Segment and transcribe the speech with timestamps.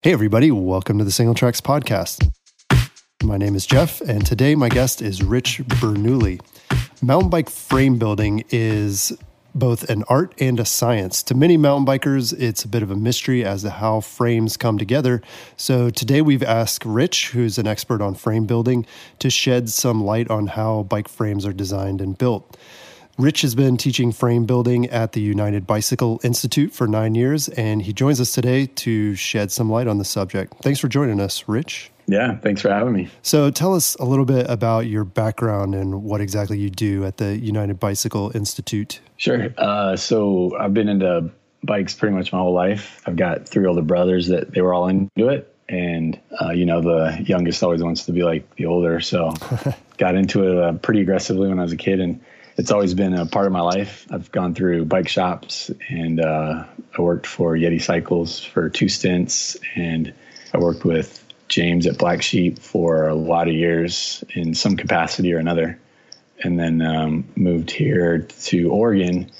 [0.00, 2.30] Hey, everybody, welcome to the Singletracks Podcast.
[3.24, 6.40] My name is Jeff, and today my guest is Rich Bernoulli.
[7.02, 9.12] Mountain bike frame building is
[9.56, 11.24] both an art and a science.
[11.24, 14.78] To many mountain bikers, it's a bit of a mystery as to how frames come
[14.78, 15.20] together.
[15.56, 18.86] So today we've asked Rich, who's an expert on frame building,
[19.18, 22.56] to shed some light on how bike frames are designed and built.
[23.18, 27.82] Rich has been teaching frame building at the United Bicycle Institute for nine years, and
[27.82, 30.54] he joins us today to shed some light on the subject.
[30.62, 31.90] Thanks for joining us, Rich.
[32.06, 33.08] Yeah, thanks for having me.
[33.22, 37.16] So, tell us a little bit about your background and what exactly you do at
[37.16, 39.00] the United Bicycle Institute.
[39.16, 39.52] Sure.
[39.58, 41.28] Uh, so, I've been into
[41.64, 43.02] bikes pretty much my whole life.
[43.04, 45.52] I've got three older brothers that they were all into it.
[45.68, 49.00] And, uh, you know, the youngest always wants to be like the older.
[49.00, 49.34] So,
[49.98, 51.98] got into it uh, pretty aggressively when I was a kid.
[51.98, 52.20] And
[52.58, 54.06] it's always been a part of my life.
[54.10, 56.64] I've gone through bike shops and uh,
[56.96, 60.12] I worked for Yeti Cycles for two stints, and
[60.52, 65.32] I worked with James at Black Sheep for a lot of years in some capacity
[65.32, 65.78] or another,
[66.42, 69.30] and then um, moved here to Oregon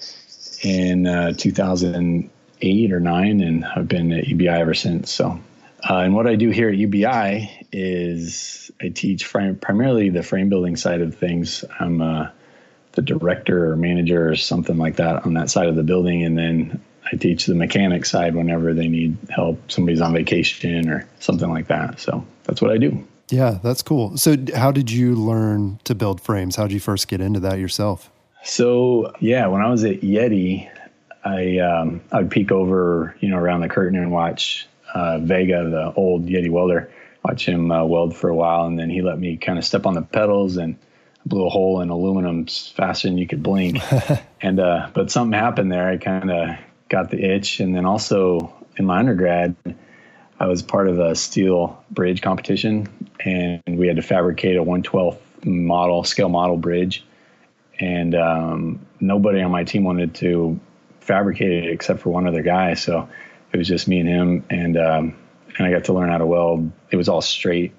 [0.62, 5.11] in uh, 2008 or nine, and I've been at UBI ever since.
[5.11, 5.41] So,
[5.89, 10.77] uh, and what I do here at UBI is I teach primarily the frame building
[10.77, 11.64] side of things.
[11.81, 12.29] I'm uh,
[12.99, 16.25] the director or manager or something like that on that side of the building.
[16.25, 19.71] And then I teach the mechanic side whenever they need help.
[19.71, 22.01] Somebody's on vacation or something like that.
[22.01, 23.07] So that's what I do.
[23.29, 24.17] Yeah, that's cool.
[24.17, 26.57] So, how did you learn to build frames?
[26.57, 28.11] How did you first get into that yourself?
[28.43, 30.71] So, yeah, when I was at Yeti,
[31.25, 35.93] I um, I'd peek over, you know, around the curtain and watch uh, Vega, the
[35.93, 36.91] old Yeti welder,
[37.23, 39.85] watch him uh, weld for a while, and then he let me kind of step
[39.85, 40.79] on the pedals and
[41.29, 43.79] blew a hole in aluminum faster than you could blink.
[44.41, 45.89] and uh, but something happened there.
[45.89, 46.57] I kind of
[46.89, 49.57] got the itch, and then also in my undergrad,
[50.41, 52.89] I was part of a steel bridge competition,
[53.20, 57.05] and we had to fabricate a 112 model scale model bridge,
[57.79, 60.58] and um, nobody on my team wanted to
[61.01, 62.75] fabricate it except for one other guy.
[62.75, 63.08] So
[63.52, 65.17] it was just me and him, and um,
[65.58, 66.70] and I got to learn how to weld.
[66.91, 67.73] It was all straight,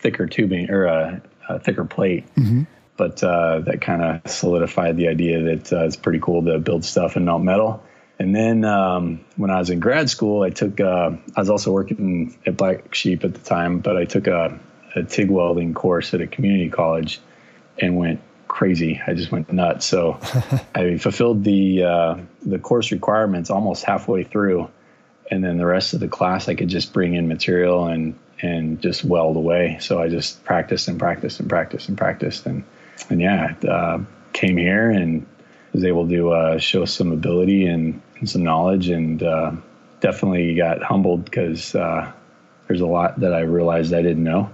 [0.00, 2.26] thicker tubing or a, a thicker plate.
[2.34, 2.64] Mm-hmm
[2.96, 6.84] but uh, that kind of solidified the idea that uh, it's pretty cool to build
[6.84, 7.82] stuff and melt metal.
[8.18, 11.72] And then um, when I was in grad school, I took uh, I was also
[11.72, 14.60] working at Black Sheep at the time, but I took a,
[14.94, 17.20] a TIG welding course at a community college
[17.80, 19.00] and went crazy.
[19.04, 19.86] I just went nuts.
[19.86, 20.18] So
[20.74, 24.68] I fulfilled the uh, the course requirements almost halfway through,
[25.30, 28.80] and then the rest of the class I could just bring in material and and
[28.80, 29.78] just weld away.
[29.80, 32.64] So I just practiced and practiced and practiced and practiced and
[33.10, 33.98] and yeah, uh,
[34.32, 35.26] came here and
[35.72, 39.52] was able to uh, show some ability and, and some knowledge, and uh,
[40.00, 42.12] definitely got humbled because uh,
[42.66, 44.50] there's a lot that I realized I didn't know,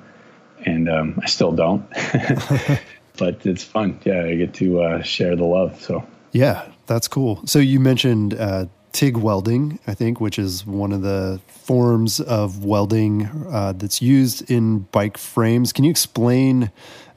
[0.65, 1.89] and um, I still don't.
[3.17, 4.01] but it's fun.
[4.05, 5.81] Yeah, I get to uh, share the love.
[5.81, 7.41] So yeah, that's cool.
[7.47, 12.65] So you mentioned uh, TIG welding, I think, which is one of the forms of
[12.65, 15.73] welding uh, that's used in bike frames.
[15.73, 16.71] Can you explain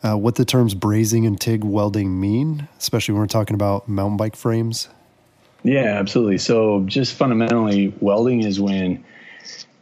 [0.04, 4.18] uh, what the terms brazing and TIG welding mean, especially when we're talking about mountain
[4.18, 4.90] bike frames?
[5.64, 6.40] Yeah, absolutely.
[6.40, 9.04] So, just fundamentally, welding is when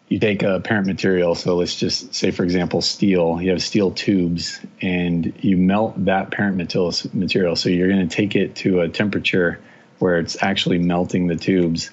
[0.09, 1.35] you take a parent material.
[1.35, 3.41] So, let's just say, for example, steel.
[3.41, 7.55] You have steel tubes and you melt that parent material.
[7.55, 9.61] So, you're going to take it to a temperature
[9.99, 11.91] where it's actually melting the tubes.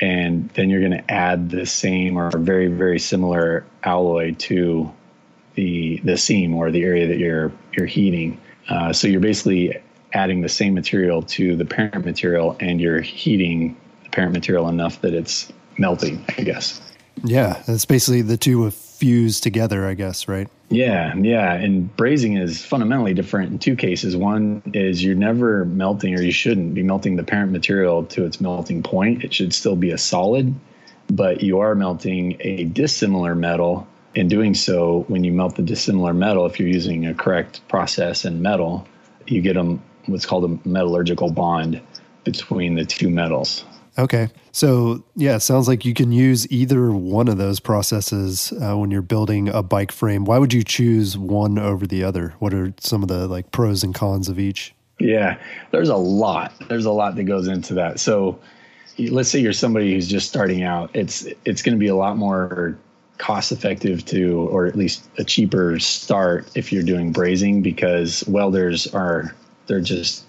[0.00, 4.92] And then you're going to add the same or very, very similar alloy to
[5.56, 8.40] the the seam or the area that you're you're heating.
[8.68, 9.76] Uh, so you're basically
[10.12, 15.00] adding the same material to the parent material, and you're heating the parent material enough
[15.00, 16.24] that it's melting.
[16.38, 16.80] I guess.
[17.24, 19.86] Yeah, it's basically the two fused together.
[19.86, 20.48] I guess, right?
[20.68, 21.52] Yeah, yeah.
[21.52, 24.16] And brazing is fundamentally different in two cases.
[24.16, 28.40] One is you're never melting, or you shouldn't be melting the parent material to its
[28.40, 29.24] melting point.
[29.24, 30.54] It should still be a solid,
[31.08, 36.14] but you are melting a dissimilar metal in doing so, when you melt the dissimilar
[36.14, 38.88] metal, if you're using a correct process and metal,
[39.26, 41.80] you get a, what's called a metallurgical bond
[42.24, 43.64] between the two metals.
[43.98, 44.28] Okay.
[44.52, 49.02] So, yeah, sounds like you can use either one of those processes uh, when you're
[49.02, 50.24] building a bike frame.
[50.24, 52.34] Why would you choose one over the other?
[52.38, 54.74] What are some of the like pros and cons of each?
[54.98, 55.38] Yeah,
[55.72, 56.54] there's a lot.
[56.68, 58.00] There's a lot that goes into that.
[58.00, 58.38] So,
[58.98, 60.90] let's say you're somebody who's just starting out.
[60.94, 62.78] It's it's going to be a lot more
[63.18, 68.86] cost effective to, or at least a cheaper start if you're doing brazing because welders
[68.88, 69.34] are,
[69.66, 70.24] they're just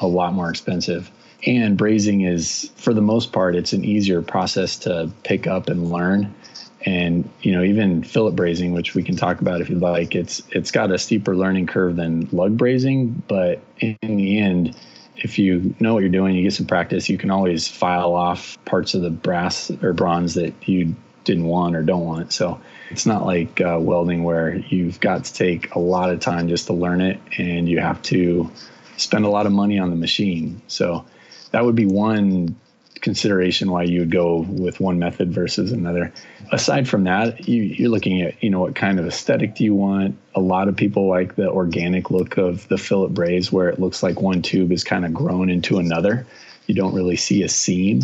[0.00, 1.10] a lot more expensive.
[1.46, 5.90] And brazing is, for the most part, it's an easier process to pick up and
[5.90, 6.34] learn.
[6.82, 10.40] and you know even fillet brazing which we can talk about if you'd like it's
[10.50, 14.76] it's got a steeper learning curve than lug brazing but in the end
[15.16, 18.56] if you know what you're doing you get some practice you can always file off
[18.64, 20.94] parts of the brass or bronze that you
[21.28, 22.60] didn't want or don't want so
[22.90, 26.66] it's not like uh, welding where you've got to take a lot of time just
[26.66, 28.50] to learn it and you have to
[28.96, 31.04] spend a lot of money on the machine so
[31.52, 32.56] that would be one
[33.00, 36.12] consideration why you would go with one method versus another.
[36.50, 39.74] Aside from that, you, are looking at you know what kind of aesthetic do you
[39.74, 40.18] want.
[40.34, 44.02] A lot of people like the organic look of the fillet braze, where it looks
[44.02, 46.26] like one tube is kind of grown into another.
[46.66, 48.02] You don't really see a seam.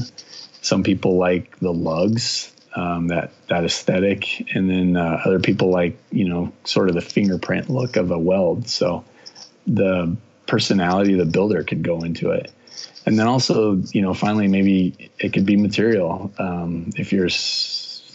[0.63, 5.97] Some people like the lugs, um, that that aesthetic, and then uh, other people like
[6.11, 8.69] you know sort of the fingerprint look of a weld.
[8.69, 9.05] So
[9.67, 10.17] the
[10.47, 12.51] personality of the builder could go into it.
[13.07, 16.33] And then also you know finally maybe it could be material.
[16.39, 17.29] Um, if you're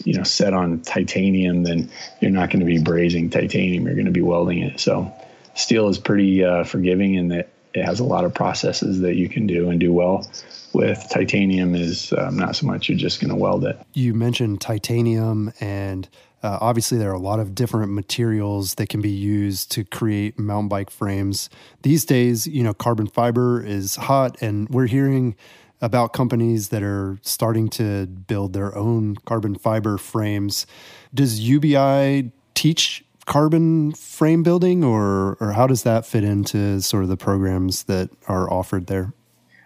[0.04, 1.90] you know set on titanium then
[2.20, 3.86] you're not going to be brazing titanium.
[3.86, 4.80] You're going to be welding it.
[4.80, 5.12] So
[5.54, 9.28] steel is pretty uh, forgiving in that it has a lot of processes that you
[9.28, 10.28] can do and do well
[10.72, 14.60] with titanium is um, not so much you're just going to weld it you mentioned
[14.60, 16.08] titanium and
[16.42, 20.38] uh, obviously, there are a lot of different materials that can be used to create
[20.38, 21.50] mountain bike frames.
[21.82, 25.36] These days, you know, carbon fiber is hot, and we're hearing
[25.82, 30.66] about companies that are starting to build their own carbon fiber frames.
[31.12, 37.08] Does UBI teach carbon frame building, or or how does that fit into sort of
[37.08, 39.12] the programs that are offered there?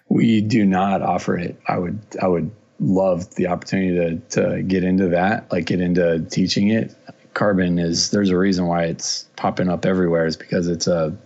[0.09, 1.61] We do not offer it.
[1.67, 6.21] I would I would loved the opportunity to, to get into that, like get into
[6.31, 6.95] teaching it.
[7.35, 11.17] Carbon is there's a reason why it's popping up everywhere is because it's a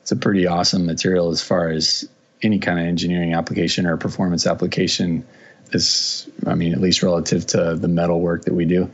[0.00, 2.08] it's a pretty awesome material as far as
[2.42, 5.24] any kind of engineering application or performance application
[5.72, 8.90] is I mean at least relative to the metal work that we do.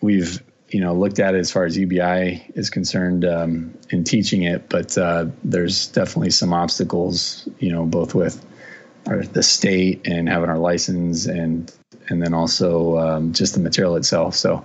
[0.00, 4.68] We've you know looked at as far as UBI is concerned um, in teaching it,
[4.68, 8.44] but uh, there's definitely some obstacles you know both with
[9.06, 11.72] our, the state and having our license and
[12.08, 14.34] and then also um, just the material itself.
[14.34, 14.64] So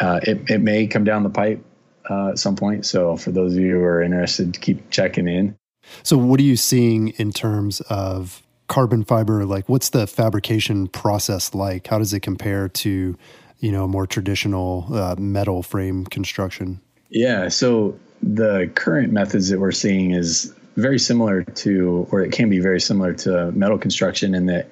[0.00, 1.64] uh, it, it may come down the pipe
[2.08, 2.86] uh, at some point.
[2.86, 5.56] So for those of you who are interested, keep checking in.
[6.02, 9.44] So what are you seeing in terms of carbon fiber?
[9.44, 11.86] Like, what's the fabrication process like?
[11.86, 13.16] How does it compare to,
[13.58, 16.80] you know, more traditional uh, metal frame construction?
[17.10, 17.48] Yeah.
[17.48, 22.58] So the current methods that we're seeing is very similar to, or it can be
[22.58, 24.68] very similar to metal construction in that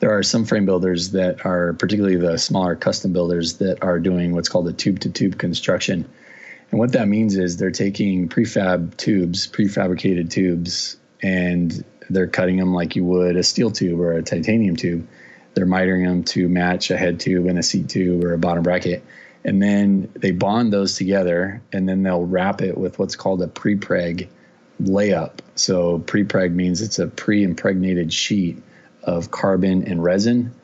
[0.00, 4.32] there are some frame builders that are, particularly the smaller custom builders, that are doing
[4.32, 6.08] what's called a tube to tube construction.
[6.70, 12.74] And what that means is they're taking prefab tubes, prefabricated tubes, and they're cutting them
[12.74, 15.06] like you would a steel tube or a titanium tube.
[15.58, 18.62] They're mitering them to match a head tube and a seat tube or a bottom
[18.62, 19.04] bracket.
[19.44, 23.48] And then they bond those together and then they'll wrap it with what's called a
[23.48, 24.28] prepreg
[24.80, 25.32] layup.
[25.56, 28.62] So prepreg means it's a pre-impregnated sheet
[29.02, 30.54] of carbon and resin,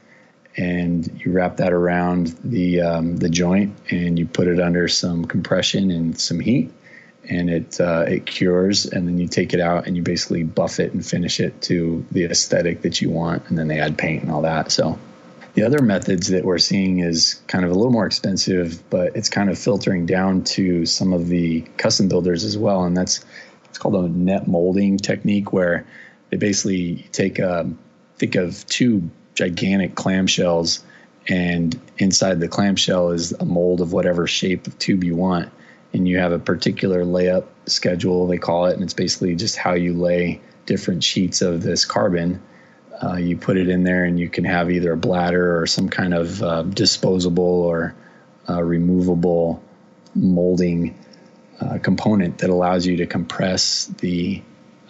[0.56, 5.25] and you wrap that around the um, the joint, and you put it under some
[5.25, 6.70] compression and some heat,
[7.29, 10.79] and it uh, it cures, and then you take it out and you basically buff
[10.79, 14.23] it and finish it to the aesthetic that you want, and then they add paint
[14.23, 14.71] and all that.
[14.71, 14.99] So.
[15.55, 19.29] The other methods that we're seeing is kind of a little more expensive, but it's
[19.29, 22.82] kind of filtering down to some of the custom builders as well.
[22.82, 23.25] And that's
[23.69, 25.87] it's called a net molding technique where
[26.31, 27.79] they basically take a um,
[28.17, 30.81] think of two gigantic clamshells
[31.29, 35.51] and inside the clamshell is a mold of whatever shape of tube you want
[35.94, 39.72] and you have a particular layup schedule they call it and it's basically just how
[39.72, 42.41] you lay different sheets of this carbon
[43.03, 45.89] uh, you put it in there and you can have either a bladder or some
[45.89, 47.94] kind of uh, disposable or
[48.48, 49.63] uh, removable
[50.15, 50.96] molding
[51.60, 54.43] uh, component that allows you to compress the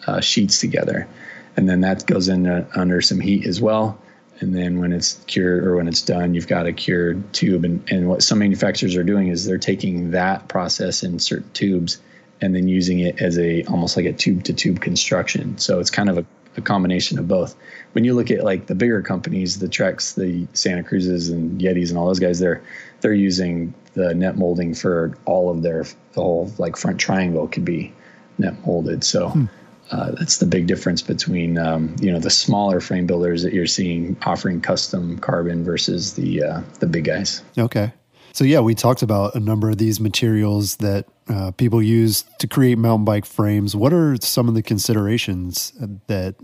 [0.06, 1.08] uh, sheets together.
[1.56, 3.99] And then that goes in uh, under some heat as well.
[4.40, 7.64] And then when it's cured or when it's done, you've got a cured tube.
[7.64, 12.00] And, and what some manufacturers are doing is they're taking that process in certain tubes
[12.40, 15.56] and then using it as a almost like a tube to tube construction.
[15.58, 16.26] So it's kind of a,
[16.56, 17.54] a, combination of both.
[17.92, 21.88] When you look at like the bigger companies, the Treks, the Santa Cruzes and Yetis
[21.90, 22.62] and all those guys, they're
[23.00, 27.64] they're using the net molding for all of their the whole like front triangle could
[27.64, 27.92] be
[28.38, 29.04] net molded.
[29.04, 29.44] So hmm.
[29.90, 33.66] Uh, that's the big difference between um, you know the smaller frame builders that you're
[33.66, 37.42] seeing offering custom carbon versus the uh, the big guys.
[37.58, 37.92] Okay.
[38.32, 42.48] So yeah, we talked about a number of these materials that uh, people use to
[42.48, 43.76] create mountain bike frames.
[43.76, 45.72] What are some of the considerations
[46.08, 46.34] that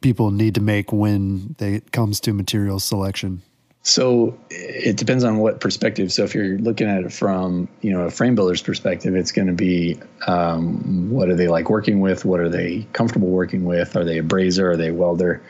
[0.00, 3.42] people need to make when it comes to material selection?
[3.82, 6.12] So it depends on what perspective.
[6.12, 9.48] So if you're looking at it from you know a frame builder's perspective, it's going
[9.48, 12.24] to be um, what are they like working with?
[12.24, 13.96] What are they comfortable working with?
[13.96, 14.70] Are they a brazier?
[14.70, 15.42] Are they a welder?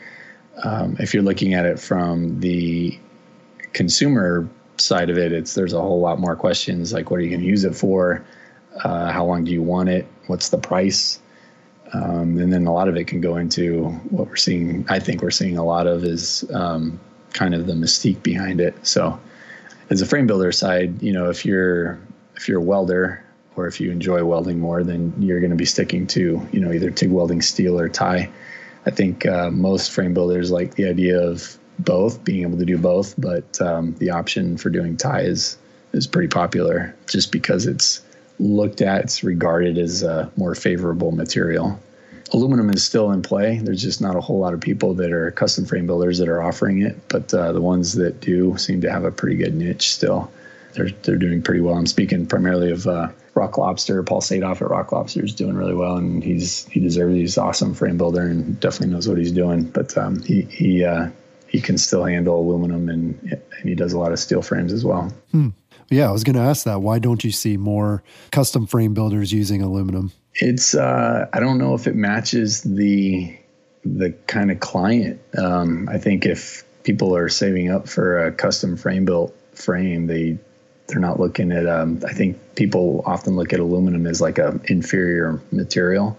[0.63, 2.97] Um, if you're looking at it from the
[3.73, 7.29] consumer side of it, it's there's a whole lot more questions like what are you
[7.29, 8.25] going to use it for?
[8.81, 10.07] Uh, how long do you want it?
[10.27, 11.19] What's the price?
[11.93, 14.85] Um, and then a lot of it can go into what we're seeing.
[14.87, 16.97] I think we're seeing a lot of is um,
[17.33, 18.75] kind of the mystique behind it.
[18.85, 19.19] So,
[19.89, 21.99] as a frame builder side, you know, if you're
[22.35, 23.23] if you're a welder
[23.55, 26.71] or if you enjoy welding more, then you're going to be sticking to you know
[26.71, 28.29] either TIG welding steel or Ti.
[28.85, 32.77] I think uh, most frame builders like the idea of both, being able to do
[32.77, 35.57] both, but um, the option for doing Ti is
[35.93, 38.01] is pretty popular just because it's
[38.39, 41.79] looked at, it's regarded as a more favorable material
[42.33, 43.59] aluminum is still in play.
[43.59, 46.41] There's just not a whole lot of people that are custom frame builders that are
[46.41, 49.93] offering it, but uh, the ones that do seem to have a pretty good niche
[49.93, 50.31] still.
[50.73, 51.75] They're they're doing pretty well.
[51.75, 54.03] I'm speaking primarily of uh, Rock Lobster.
[54.03, 57.15] Paul Sadoff at Rock Lobster is doing really well, and he's he deserves.
[57.15, 59.65] He's awesome frame builder and definitely knows what he's doing.
[59.65, 61.09] But um, he he uh,
[61.47, 63.19] he can still handle aluminum, and
[63.59, 65.13] and he does a lot of steel frames as well.
[65.31, 65.49] Hmm.
[65.91, 66.81] Yeah, I was going to ask that.
[66.81, 70.13] Why don't you see more custom frame builders using aluminum?
[70.35, 73.37] It's uh, I don't know if it matches the
[73.83, 75.19] the kind of client.
[75.37, 80.37] Um, I think if people are saving up for a custom frame built frame, they
[80.87, 81.67] they're not looking at.
[81.67, 86.17] Um, I think people often look at aluminum as like a inferior material,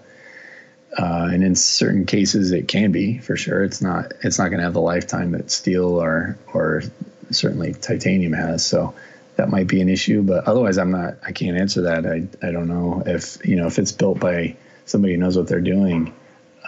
[0.99, 3.65] uh, and in certain cases it can be for sure.
[3.65, 6.83] It's not it's not going to have the lifetime that steel or or
[7.31, 8.67] certainly titanium has.
[8.67, 8.95] So
[9.37, 10.23] that might be an issue.
[10.23, 11.15] But otherwise, I'm not.
[11.27, 12.07] I can't answer that.
[12.07, 15.49] I I don't know if you know if it's built by somebody who knows what
[15.49, 16.15] they're doing.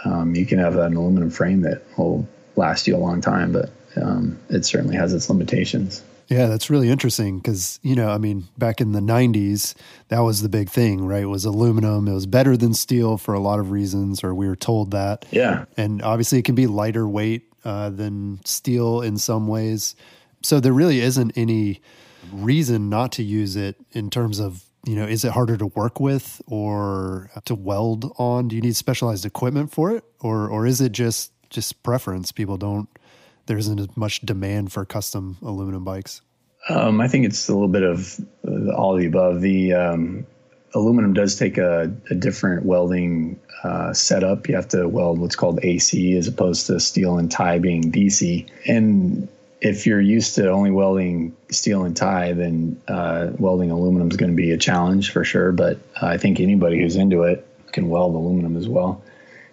[0.03, 3.71] Um, you can have an aluminum frame that will last you a long time, but
[3.97, 6.03] um, it certainly has its limitations.
[6.27, 9.75] Yeah, that's really interesting because, you know, I mean, back in the 90s,
[10.07, 11.21] that was the big thing, right?
[11.21, 12.07] It was aluminum.
[12.07, 15.25] It was better than steel for a lot of reasons, or we were told that.
[15.29, 15.65] Yeah.
[15.77, 19.95] And obviously, it can be lighter weight uh, than steel in some ways.
[20.41, 21.81] So there really isn't any
[22.31, 25.99] reason not to use it in terms of you know is it harder to work
[25.99, 28.47] with or to weld on?
[28.47, 30.03] Do you need specialized equipment for it?
[30.21, 32.31] Or or is it just just preference?
[32.31, 32.89] People don't
[33.45, 36.21] there isn't as much demand for custom aluminum bikes.
[36.67, 39.41] Um, i think it's a little bit of uh, all of the above.
[39.41, 40.25] The um,
[40.73, 44.47] aluminum does take a, a different welding uh, setup.
[44.47, 48.49] You have to weld what's called ac as opposed to steel and Ti being dc
[48.67, 49.27] and
[49.65, 54.29] if you're used to only welding steel and Ti, then uh, welding aluminum is going
[54.29, 55.51] to be a challenge for sure.
[55.51, 59.03] But I think anybody who's into it can weld aluminum as well.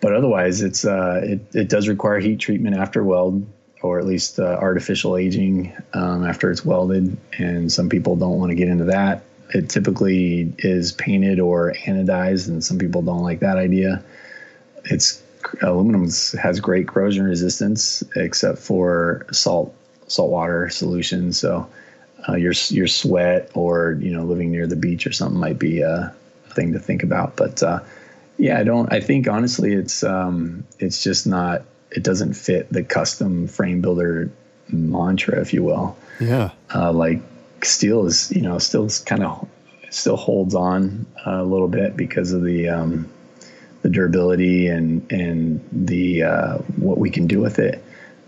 [0.03, 3.47] But otherwise, it's uh, it, it does require heat treatment after weld,
[3.81, 7.17] or at least uh, artificial aging um, after it's welded.
[7.39, 9.23] And some people don't want to get into that.
[9.55, 14.05] It typically is painted or anodized, and some people don't like that idea.
[14.85, 15.23] It's
[15.63, 16.05] aluminum
[16.39, 19.75] has great corrosion resistance, except for salt
[20.13, 21.33] saltwater solution.
[21.33, 21.69] So
[22.29, 25.81] uh, your your sweat or you know living near the beach or something might be
[25.81, 26.15] a
[26.51, 27.37] thing to think about.
[27.37, 27.81] But uh,
[28.39, 28.93] yeah, I don't.
[28.93, 31.63] I think honestly, it's um, it's just not.
[31.91, 34.31] It doesn't fit the custom frame builder
[34.69, 35.97] mantra, if you will.
[36.21, 36.51] Yeah.
[36.75, 37.21] Uh, like
[37.63, 39.49] steel is, you know, still kind of
[39.91, 43.11] still holds on a little bit because of the um,
[43.83, 47.83] the durability and and the uh, what we can do with it.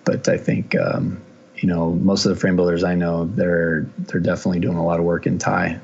[0.04, 1.23] But I think um,
[1.64, 4.98] you know, most of the frame builders I know, they're they're definitely doing a lot
[4.98, 5.78] of work in Ti.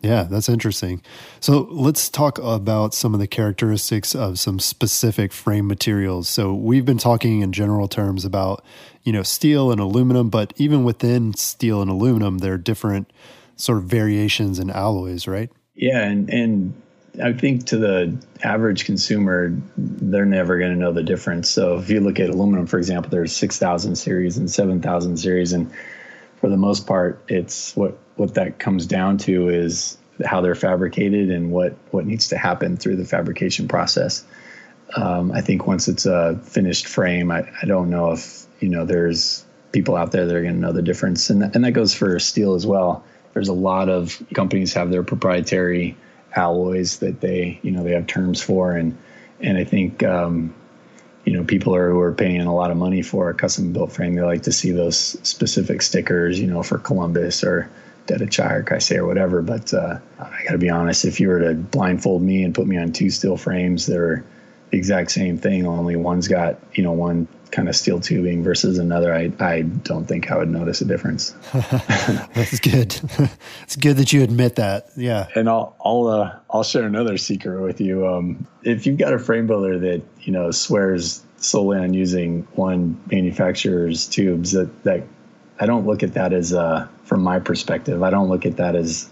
[0.00, 1.02] Yeah, that's interesting.
[1.40, 6.28] So let's talk about some of the characteristics of some specific frame materials.
[6.28, 8.64] So we've been talking in general terms about,
[9.02, 13.12] you know, steel and aluminum, but even within steel and aluminum, there are different
[13.56, 15.50] sort of variations in alloys, right?
[15.74, 16.80] Yeah, and and
[17.22, 21.48] I think to the average consumer, they're never going to know the difference.
[21.48, 25.70] So if you look at aluminum, for example, there's 6,000 series and 7,000 series, and
[26.40, 31.30] for the most part, it's what what that comes down to is how they're fabricated
[31.30, 34.24] and what what needs to happen through the fabrication process.
[34.96, 38.84] Um, I think once it's a finished frame, I, I don't know if you know
[38.84, 41.72] there's people out there that are going to know the difference, and that, and that
[41.72, 43.04] goes for steel as well.
[43.32, 45.96] There's a lot of companies have their proprietary
[46.36, 48.72] alloys that they you know they have terms for.
[48.72, 48.96] And
[49.40, 50.54] and I think um,
[51.24, 53.92] you know people are who are paying a lot of money for a custom built
[53.92, 57.70] frame they like to see those specific stickers you know for Columbus or
[58.06, 59.42] Dedacciai or Kaisei or whatever.
[59.42, 62.66] But uh, I got to be honest if you were to blindfold me and put
[62.66, 64.24] me on two steel frames they're
[64.70, 68.78] the exact same thing only one's got you know one kind of steel tubing versus
[68.78, 71.30] another, I, I don't think I would notice a difference.
[71.52, 73.00] That's good.
[73.62, 74.88] it's good that you admit that.
[74.96, 75.28] Yeah.
[75.36, 78.06] And I'll, I'll, uh, I'll share another secret with you.
[78.06, 83.00] Um, if you've got a frame builder that, you know, swears solely on using one
[83.10, 85.04] manufacturer's tubes that, that
[85.60, 88.74] I don't look at that as, uh, from my perspective, I don't look at that
[88.74, 89.08] as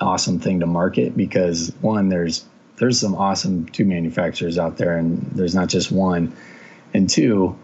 [0.00, 2.44] an awesome thing to market because one, there's,
[2.76, 6.36] there's some awesome tube manufacturers out there and there's not just one.
[6.92, 7.58] And two,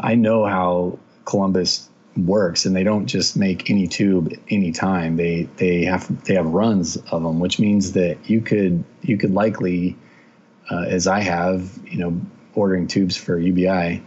[0.00, 5.84] I know how Columbus works and they don't just make any tube anytime they they
[5.84, 9.96] have they have runs of them which means that you could you could likely
[10.70, 12.20] uh, as i have you know
[12.54, 14.02] ordering tubes for ubi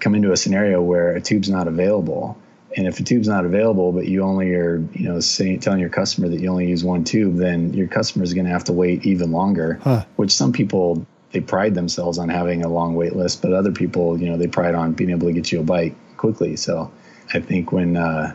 [0.00, 2.38] come into a scenario where a tube's not available
[2.74, 5.90] and if a tube's not available but you only are you know saying telling your
[5.90, 8.72] customer that you only use one tube then your customer is going to have to
[8.72, 10.02] wait even longer huh.
[10.16, 14.20] which some people they pride themselves on having a long wait list, but other people,
[14.20, 16.56] you know, they pride on being able to get you a bike quickly.
[16.56, 16.92] So
[17.32, 18.34] I think when uh,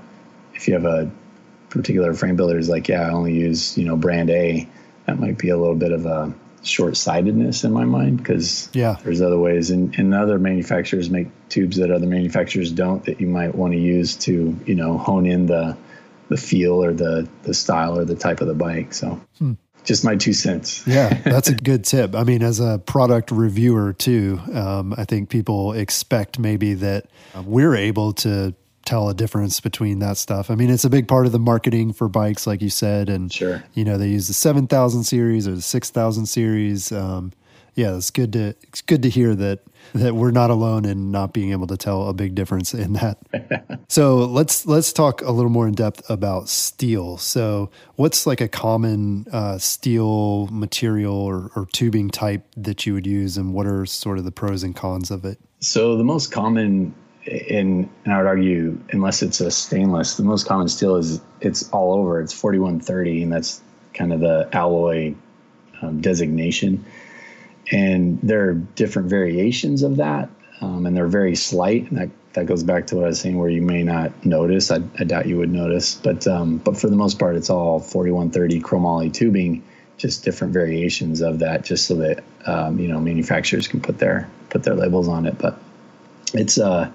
[0.53, 1.09] if you have a
[1.69, 4.67] particular frame builder is like, yeah, I only use you know brand A,
[5.05, 8.97] that might be a little bit of a short sightedness in my mind because yeah,
[9.03, 13.27] there's other ways, and, and other manufacturers make tubes that other manufacturers don't that you
[13.27, 15.77] might want to use to you know hone in the
[16.29, 18.93] the feel or the the style or the type of the bike.
[18.93, 19.21] So.
[19.37, 19.53] Hmm
[19.87, 20.83] just my two cents.
[20.87, 22.13] yeah, that's a good tip.
[22.13, 27.07] I mean, as a product reviewer too, um, I think people expect maybe that
[27.45, 28.53] we're able to
[28.85, 30.51] tell a difference between that stuff.
[30.51, 33.31] I mean, it's a big part of the marketing for bikes, like you said, and
[33.31, 36.91] sure, you know, they use the seven thousand series or the six thousand series.
[36.91, 37.31] Um,
[37.75, 39.59] yeah, it's good to it's good to hear that
[39.93, 43.17] that we're not alone in not being able to tell a big difference in that.
[43.87, 47.17] so let's let's talk a little more in depth about steel.
[47.17, 53.07] So what's like a common uh, steel material or, or tubing type that you would
[53.07, 55.39] use, and what are sort of the pros and cons of it?
[55.59, 56.93] So the most common
[57.25, 61.69] in and I would argue, unless it's a stainless, the most common steel is it's
[61.71, 62.21] all over.
[62.21, 63.61] It's 4130, and that's
[63.93, 65.13] kind of the alloy
[65.81, 66.85] um, designation
[67.71, 70.29] and there are different variations of that,
[70.61, 71.89] um, and they're very slight.
[71.89, 74.71] And that that goes back to what I was saying, where you may not notice.
[74.71, 77.79] I, I doubt you would notice, but um, but for the most part, it's all
[77.79, 79.63] 4130 chromoly tubing,
[79.97, 84.29] just different variations of that, just so that um, you know manufacturers can put their
[84.49, 85.37] put their labels on it.
[85.37, 85.59] But
[86.33, 86.93] it's a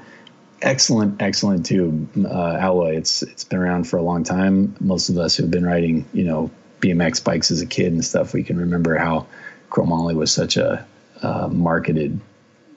[0.63, 2.97] excellent, excellent tube uh, alloy.
[2.97, 4.77] It's it's been around for a long time.
[4.81, 8.33] Most of us who've been riding, you know, BMX bikes as a kid and stuff,
[8.33, 9.27] we can remember how
[9.73, 10.87] chromoly was such a
[11.23, 12.21] uh, marketed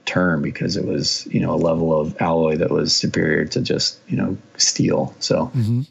[0.06, 4.00] term because it was you know a level of alloy that was superior to just
[4.08, 5.14] you know steel.
[5.20, 5.52] So.
[5.56, 5.82] Mm-hmm.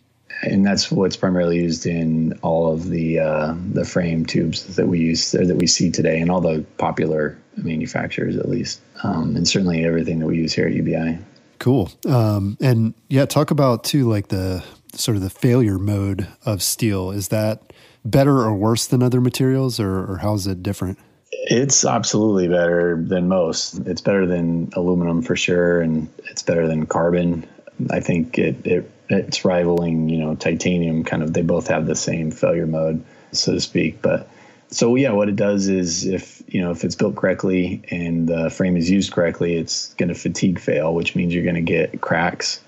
[0.42, 4.98] And that's what's primarily used in all of the uh, the frame tubes that we
[4.98, 9.86] use that we see today, and all the popular manufacturers, at least, um, and certainly
[9.86, 11.18] everything that we use here at UBI.
[11.60, 11.90] Cool.
[12.04, 14.62] Um, and yeah, talk about too, like the
[14.92, 17.12] sort of the failure mode of steel.
[17.12, 17.72] Is that
[18.04, 20.98] better or worse than other materials, or, or how is it different?
[21.32, 23.78] It's absolutely better than most.
[23.86, 27.46] It's better than aluminum for sure, and it's better than carbon.
[27.90, 31.04] I think it, it it's rivaling, you know, titanium.
[31.04, 34.00] Kind of, they both have the same failure mode, so to speak.
[34.00, 34.28] But
[34.68, 38.50] so yeah, what it does is if you know if it's built correctly and the
[38.50, 42.00] frame is used correctly, it's going to fatigue fail, which means you're going to get
[42.00, 42.60] cracks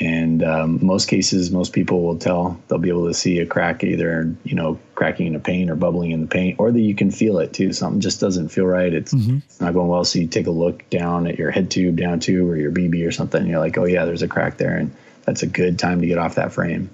[0.00, 3.84] and um, most cases, most people will tell they'll be able to see a crack
[3.84, 6.94] either you know cracking in the paint or bubbling in the paint, or that you
[6.94, 7.72] can feel it too.
[7.72, 8.92] Something just doesn't feel right.
[8.92, 9.38] It's, mm-hmm.
[9.38, 10.04] it's not going well.
[10.04, 13.06] So you take a look down at your head tube, down tube, or your BB
[13.06, 13.40] or something.
[13.40, 16.06] And you're like, oh yeah, there's a crack there, and that's a good time to
[16.06, 16.90] get off that frame.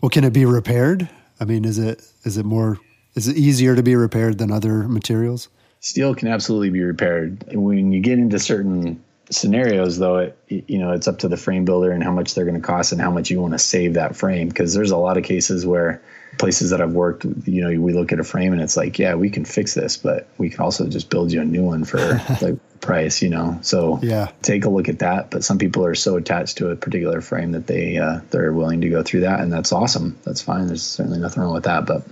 [0.00, 1.08] Well, can it be repaired?
[1.38, 2.78] I mean, is it is it more
[3.14, 5.48] is it easier to be repaired than other materials?
[5.80, 7.44] Steel can absolutely be repaired.
[7.52, 11.64] When you get into certain scenarios though it you know it's up to the frame
[11.64, 13.94] builder and how much they're going to cost and how much you want to save
[13.94, 14.48] that frame.
[14.48, 16.02] Because there's a lot of cases where
[16.38, 19.14] places that I've worked you know we look at a frame and it's like yeah
[19.14, 21.98] we can fix this but we can also just build you a new one for
[21.98, 23.58] the price you know?
[23.62, 24.30] So yeah.
[24.42, 27.52] take a look at that but some people are so attached to a particular frame
[27.52, 30.18] that they uh, they're willing to go through that and that's awesome.
[30.24, 30.66] That's fine.
[30.66, 32.04] There's certainly nothing wrong with that but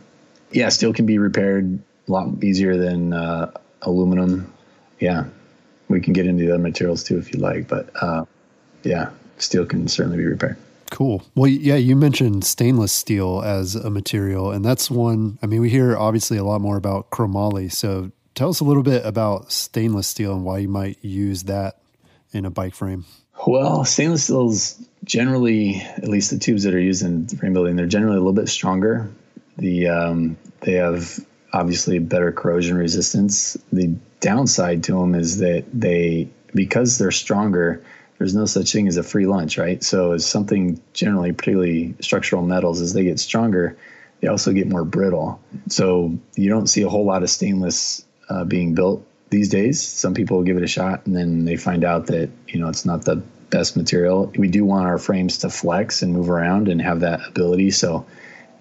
[0.50, 1.78] yeah steel can be repaired
[2.08, 3.52] a lot easier than uh,
[3.82, 4.52] aluminum.
[4.98, 5.26] Yeah
[5.88, 7.68] we can get into the other materials too if you like.
[7.68, 8.24] But uh,
[8.82, 10.56] yeah, steel can certainly be repaired.
[10.90, 11.22] Cool.
[11.34, 15.38] Well, yeah, you mentioned stainless steel as a material, and that's one.
[15.42, 17.70] I mean, we hear obviously a lot more about chromoly.
[17.70, 21.78] So tell us a little bit about stainless steel and why you might use that
[22.32, 23.04] in a bike frame.
[23.46, 27.76] Well, stainless steel is generally, at least the tubes that are used in frame building,
[27.76, 29.10] they're generally a little bit stronger.
[29.58, 31.18] The um, they have
[31.52, 33.56] obviously better corrosion resistance.
[33.72, 37.82] The downside to them is that they because they're stronger
[38.18, 39.82] there's no such thing as a free lunch, right?
[39.82, 43.78] So as something generally, particularly structural metals, as they get stronger,
[44.20, 45.40] they also get more brittle.
[45.68, 49.80] So you don't see a whole lot of stainless uh, being built these days.
[49.80, 52.84] Some people give it a shot and then they find out that you know it's
[52.84, 53.16] not the
[53.50, 54.32] best material.
[54.36, 57.70] We do want our frames to flex and move around and have that ability.
[57.70, 58.04] So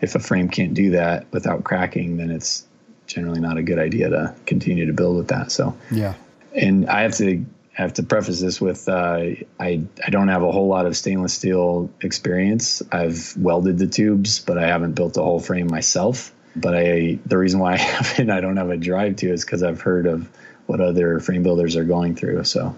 [0.02, 2.66] if a frame can't do that without cracking, then it's
[3.08, 5.52] generally not a good idea to continue to build with that.
[5.52, 6.13] So yeah,
[6.54, 7.46] and I have to
[7.78, 9.20] I have to preface this with uh,
[9.60, 12.82] I I don't have a whole lot of stainless steel experience.
[12.91, 16.34] I've welded the tubes, but I haven't built a whole frame myself.
[16.56, 19.63] But I the reason why I haven't I don't have a drive to is because
[19.63, 20.30] I've heard of
[20.65, 22.43] what other frame builders are going through.
[22.43, 22.76] So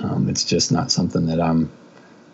[0.00, 1.70] um, it's just not something that I'm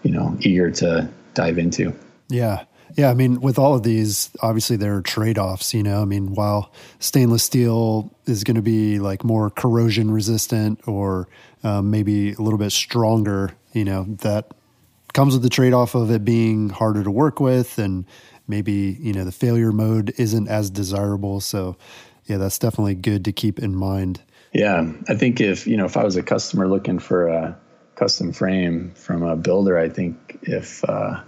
[0.03, 1.95] you know eager to dive into.
[2.29, 2.65] Yeah.
[2.95, 5.73] Yeah, I mean, with all of these, obviously there are trade offs.
[5.73, 10.81] You know, I mean, while stainless steel is going to be like more corrosion resistant
[10.87, 11.29] or
[11.65, 14.51] um, maybe a little bit stronger, you know, that
[15.13, 18.05] comes with the trade off of it being harder to work with and
[18.49, 21.41] maybe, you know, the failure mode isn't as desirable.
[21.41, 21.77] So,
[22.27, 24.21] yeah, that's definitely good to keep in mind.
[24.53, 27.59] Yeah, I think if, you know, if I was a customer looking for a
[27.95, 31.23] custom frame from a builder, I think if, uh,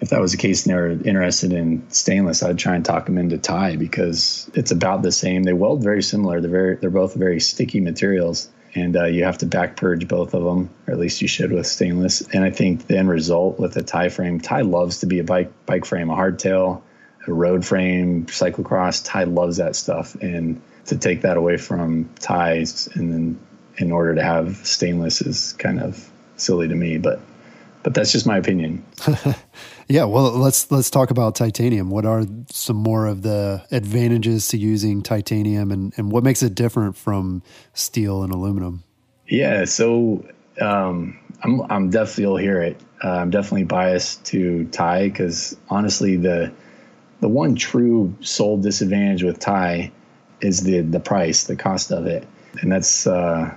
[0.00, 3.06] if that was the case and they were interested in stainless, I'd try and talk
[3.06, 5.42] them into Ti because it's about the same.
[5.42, 6.40] They weld very similar.
[6.40, 10.32] They're very, they're both very sticky materials, and uh, you have to back purge both
[10.32, 12.22] of them, or at least you should with stainless.
[12.32, 15.24] And I think the end result with a Ti frame, Ti loves to be a
[15.24, 16.80] bike bike frame, a hardtail,
[17.26, 19.04] a road frame, cyclocross.
[19.04, 23.40] Ti loves that stuff, and to take that away from Tis and then
[23.76, 27.20] in order to have stainless is kind of silly to me, but
[27.82, 28.84] but that's just my opinion.
[29.90, 31.90] yeah, well, let's let's talk about titanium.
[31.90, 36.54] What are some more of the advantages to using titanium, and and what makes it
[36.54, 37.42] different from
[37.74, 38.84] steel and aluminum?
[39.26, 40.24] Yeah, so
[40.60, 42.80] um, I'm I'm definitely you'll hear it.
[43.02, 46.52] Uh, I'm definitely biased to Ti because honestly, the
[47.18, 49.90] the one true sole disadvantage with Ti
[50.40, 52.28] is the the price, the cost of it,
[52.60, 53.52] and that's uh,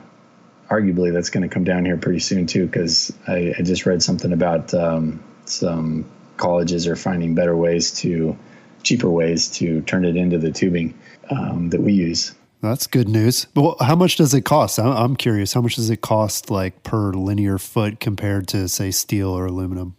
[0.67, 4.01] arguably that's going to come down here pretty soon too because I, I, just read
[4.01, 6.05] something about um, some
[6.37, 8.37] colleges are finding better ways to
[8.83, 10.97] cheaper ways to turn it into the tubing
[11.29, 12.33] um, that we use.
[12.61, 13.47] That's good news.
[13.55, 14.79] Well how much does it cost?
[14.79, 15.53] I'm curious.
[15.53, 19.95] How much does it cost like per linear foot compared to say steel or aluminum?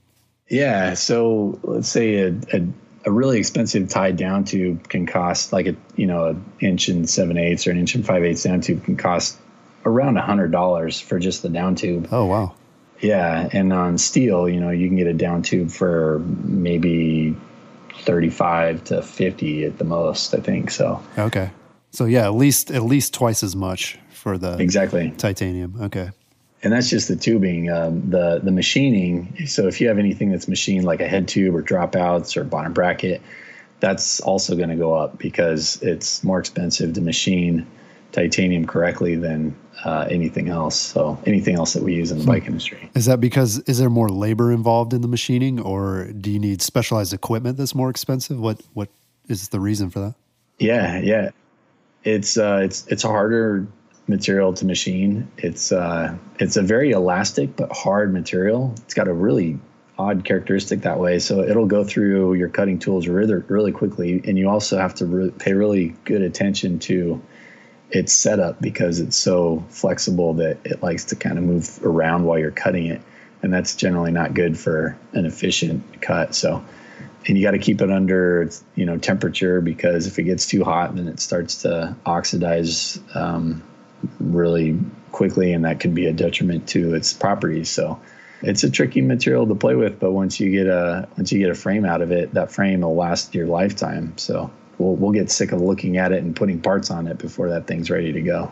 [0.49, 2.67] Yeah so let's say a, a,
[3.07, 7.09] a really expensive tied down tube can cost like a you know an inch and
[7.09, 9.39] seven eighths or an inch and five eighths down tube can cost
[9.85, 12.09] around a hundred dollars for just the down tube.
[12.11, 12.55] Oh wow.
[13.05, 17.37] Yeah, and on steel, you know, you can get a down tube for maybe
[18.01, 20.35] thirty-five to fifty at the most.
[20.35, 21.03] I think so.
[21.19, 21.51] Okay,
[21.91, 25.77] so yeah, at least at least twice as much for the exactly titanium.
[25.83, 26.13] Okay,
[26.63, 27.71] and that's just the tubing.
[27.71, 29.47] Um, the the machining.
[29.49, 32.73] So if you have anything that's machined like a head tube or dropouts or bottom
[32.73, 33.21] bracket,
[33.81, 37.67] that's also going to go up because it's more expensive to machine
[38.15, 40.79] titanium correctly than uh, anything else.
[40.79, 42.91] So anything else that we use in the bike industry.
[42.95, 46.63] Is that because is there more labor involved in the machining, or do you need
[46.63, 48.39] specialized equipment that's more expensive?
[48.39, 48.89] What what
[49.29, 50.15] is the reason for that?
[50.59, 51.31] Yeah, yeah,
[52.05, 53.67] it's uh, it's it's a harder
[54.07, 55.29] material to machine.
[55.39, 58.73] It's uh, it's a very elastic but hard material.
[58.85, 59.59] It's got a really
[59.99, 61.19] odd characteristic that way.
[61.19, 65.07] So it'll go through your cutting tools really really quickly, and you also have to
[65.07, 67.21] re- pay really good attention to
[67.91, 72.39] its setup because it's so flexible that it likes to kind of move around while
[72.39, 73.01] you're cutting it.
[73.43, 76.35] And that's generally not good for an efficient cut.
[76.35, 76.65] So,
[77.27, 80.65] and you got to keep it under, you know, temperature because if it gets too
[80.65, 83.63] hot, then it starts to oxidize um,
[84.19, 84.79] really
[85.13, 87.71] quickly, and that can be a detriment to its properties.
[87.71, 88.01] So,
[88.45, 91.51] it's a tricky material to play with, but once you get a once you get
[91.51, 94.19] a frame out of it, that frame will last your lifetime.
[94.19, 97.49] So we'll we'll get sick of looking at it and putting parts on it before
[97.51, 98.51] that thing's ready to go.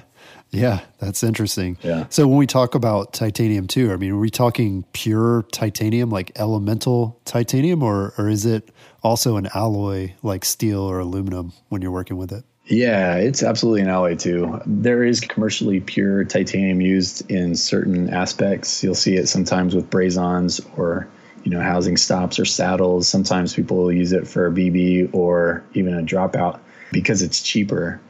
[0.50, 1.76] yeah, that's interesting.
[1.82, 2.06] Yeah.
[2.10, 6.32] So when we talk about titanium too, I mean, are we talking pure titanium, like
[6.36, 8.70] elemental titanium, or or is it
[9.02, 12.44] also an alloy like steel or aluminum when you're working with it?
[12.66, 14.60] Yeah, it's absolutely an alloy too.
[14.64, 18.82] There is commercially pure titanium used in certain aspects.
[18.82, 21.06] You'll see it sometimes with braze-ons or
[21.44, 23.06] you know housing stops or saddles.
[23.06, 26.58] Sometimes people will use it for a BB or even a dropout
[26.90, 28.00] because it's cheaper.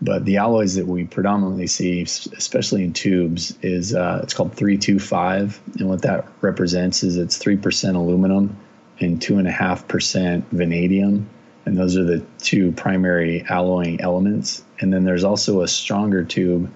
[0.00, 5.60] But the alloys that we predominantly see, especially in tubes, is uh, it's called 325,
[5.78, 8.56] and what that represents is it's three percent aluminum
[9.00, 11.28] and two and a half percent vanadium,
[11.66, 14.62] and those are the two primary alloying elements.
[14.80, 16.70] And then there's also a stronger tube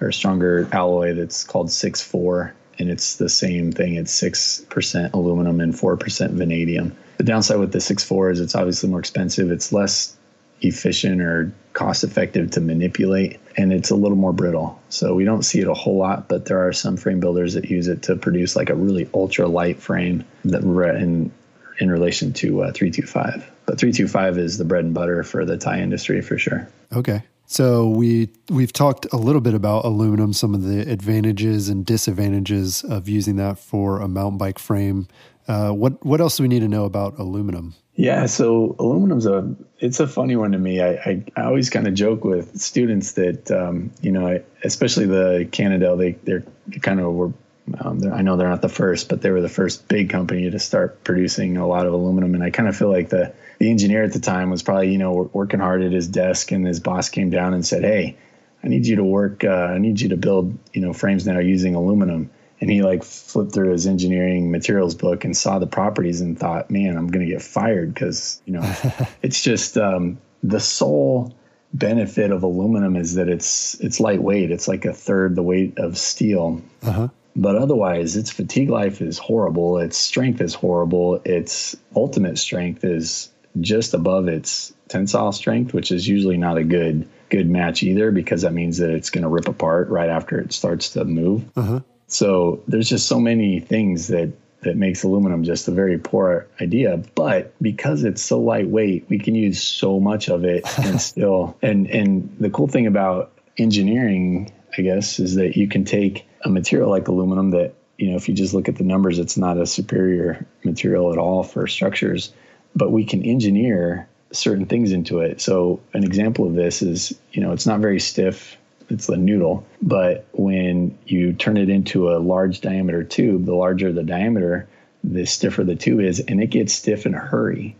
[0.00, 2.52] or stronger alloy that's called 6-4
[2.82, 3.94] and it's the same thing.
[3.94, 6.94] It's six percent aluminum and four percent vanadium.
[7.16, 9.50] The downside with the six four is it's obviously more expensive.
[9.50, 10.16] It's less
[10.62, 15.42] efficient or cost effective to manipulate and it's a little more brittle so we don't
[15.42, 18.14] see it a whole lot but there are some frame builders that use it to
[18.14, 21.32] produce like a really ultra light frame that in
[21.80, 25.80] in relation to uh, 325 but 325 is the bread and butter for the Ti
[25.80, 30.62] industry for sure okay so we we've talked a little bit about aluminum some of
[30.62, 35.06] the advantages and disadvantages of using that for a mountain bike frame
[35.48, 39.54] uh, what what else do we need to know about aluminum yeah, so aluminum's a
[39.78, 40.80] it's a funny one to me.
[40.80, 45.46] I I, I always kind of joke with students that um, you know, especially the
[45.52, 46.44] Cannondale, they they're
[46.80, 47.32] kind of were.
[47.80, 50.58] Um, I know they're not the first, but they were the first big company to
[50.58, 52.34] start producing a lot of aluminum.
[52.34, 53.32] And I kind of feel like the
[53.62, 56.66] the engineer at the time was probably you know working hard at his desk, and
[56.66, 58.16] his boss came down and said, "Hey,
[58.64, 59.44] I need you to work.
[59.44, 63.02] Uh, I need you to build you know frames now using aluminum." and he like
[63.02, 67.26] flipped through his engineering materials book and saw the properties and thought, man, I'm going
[67.26, 68.62] to get fired because you know
[69.22, 71.34] it's just um, the sole
[71.74, 74.50] benefit of aluminum is that it's it's lightweight.
[74.50, 76.62] It's like a third the weight of steel.
[76.82, 77.08] Uh-huh.
[77.34, 79.78] But otherwise, its fatigue life is horrible.
[79.78, 81.20] Its strength is horrible.
[81.24, 87.08] Its ultimate strength is just above its tensile strength, which is usually not a good
[87.28, 90.52] good match either because that means that it's going to rip apart right after it
[90.52, 91.44] starts to move.
[91.56, 91.80] Uh-huh.
[92.06, 97.02] So there's just so many things that that makes aluminum just a very poor idea.
[97.14, 101.56] But because it's so lightweight, we can use so much of it and still.
[101.62, 106.48] And and the cool thing about engineering, I guess, is that you can take a
[106.48, 109.58] material like aluminum that you know if you just look at the numbers, it's not
[109.58, 112.32] a superior material at all for structures,
[112.74, 115.40] but we can engineer certain things into it.
[115.40, 118.56] So an example of this is you know it's not very stiff
[118.92, 119.66] it's a noodle.
[119.80, 124.68] But when you turn it into a large diameter tube, the larger the diameter,
[125.02, 127.74] the stiffer the tube is, and it gets stiff in a hurry.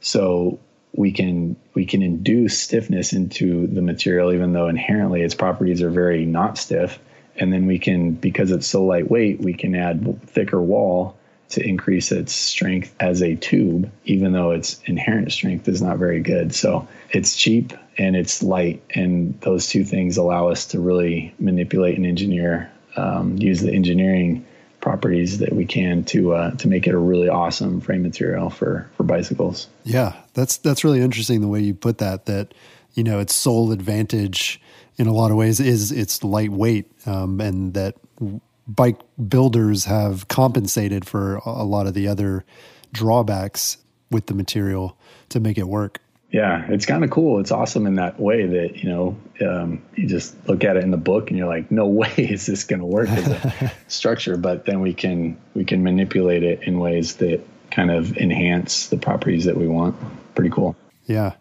[0.00, 0.58] So
[0.92, 5.90] we can we can induce stiffness into the material, even though inherently its properties are
[5.90, 6.98] very not stiff.
[7.38, 11.18] And then we can, because it's so lightweight, we can add thicker wall
[11.50, 16.20] to increase its strength as a tube, even though its inherent strength is not very
[16.20, 16.54] good.
[16.54, 21.96] So it's cheap and it's light, and those two things allow us to really manipulate
[21.96, 24.44] and engineer, um, use the engineering
[24.80, 28.88] properties that we can to uh, to make it a really awesome frame material for
[28.96, 29.68] for bicycles.
[29.84, 32.26] Yeah, that's that's really interesting the way you put that.
[32.26, 32.54] That
[32.94, 34.60] you know its sole advantage
[34.96, 37.96] in a lot of ways is it's lightweight, um, and that
[38.66, 42.44] bike builders have compensated for a lot of the other
[42.92, 43.78] drawbacks
[44.10, 44.96] with the material
[45.28, 46.00] to make it work.
[46.30, 47.38] Yeah, it's kind of cool.
[47.38, 50.90] It's awesome in that way that you know um, you just look at it in
[50.90, 54.36] the book and you're like, no way is this going to work as a structure.
[54.36, 58.96] But then we can we can manipulate it in ways that kind of enhance the
[58.96, 59.96] properties that we want.
[60.34, 60.76] Pretty cool.
[61.06, 61.34] Yeah.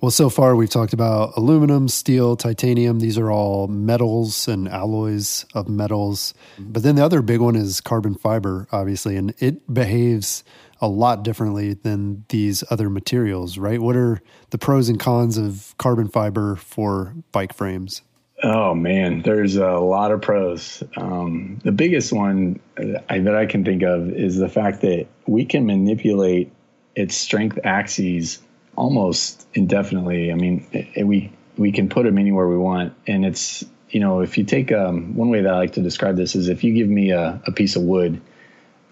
[0.00, 3.00] Well, so far we've talked about aluminum, steel, titanium.
[3.00, 6.32] These are all metals and alloys of metals.
[6.58, 10.42] But then the other big one is carbon fiber, obviously, and it behaves
[10.80, 13.78] a lot differently than these other materials, right?
[13.78, 18.00] What are the pros and cons of carbon fiber for bike frames?
[18.42, 20.82] Oh man, there's a lot of pros.
[20.96, 25.66] Um, the biggest one that I can think of is the fact that we can
[25.66, 26.50] manipulate
[26.96, 28.38] its strength axes
[28.76, 30.32] almost indefinitely.
[30.32, 34.20] I mean, it, we we can put them anywhere we want, and it's you know
[34.20, 36.74] if you take um, one way that I like to describe this is if you
[36.74, 38.20] give me a, a piece of wood,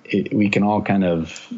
[0.04, 1.52] it, we can all kind of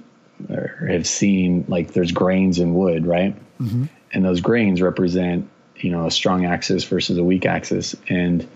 [0.48, 3.36] have seen like there's grains in wood, right?
[3.60, 3.84] Mm-hmm.
[4.12, 8.48] And those grains represent you know a strong axis versus a weak axis, and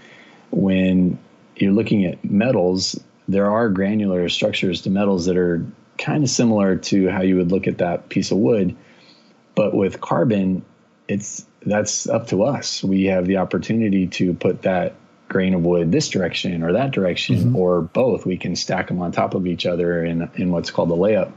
[0.51, 1.19] when
[1.57, 5.65] you're looking at metals, there are granular structures to metals that are
[5.99, 8.77] kind of similar to how you would look at that piece of wood
[9.55, 10.65] but with carbon,
[11.09, 12.83] it's that's up to us.
[12.83, 14.95] We have the opportunity to put that
[15.29, 17.57] grain of wood this direction or that direction mm-hmm.
[17.57, 18.27] or both.
[18.27, 21.33] We can stack them on top of each other in in what's called a layup.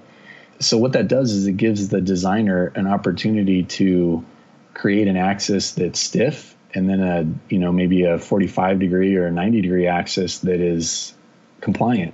[0.60, 4.26] So what that does is it gives the designer an opportunity to
[4.74, 9.26] create an axis that's stiff and then a you know maybe a 45 degree or
[9.26, 11.14] a 90 degree axis that is
[11.62, 12.14] compliant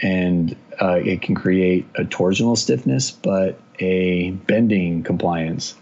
[0.00, 5.74] and uh, it can create a torsional stiffness but a bending compliance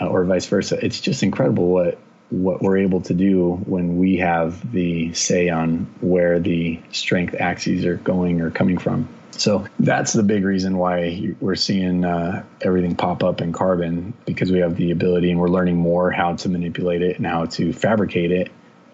[0.00, 0.78] uh, or vice versa.
[0.84, 5.86] It's just incredible what what we're able to do when we have the say on
[6.00, 9.08] where the strength axes are going or coming from.
[9.30, 14.50] So that's the big reason why we're seeing uh, everything pop up in carbon because
[14.50, 17.72] we have the ability and we're learning more how to manipulate it and how to
[17.72, 18.50] fabricate it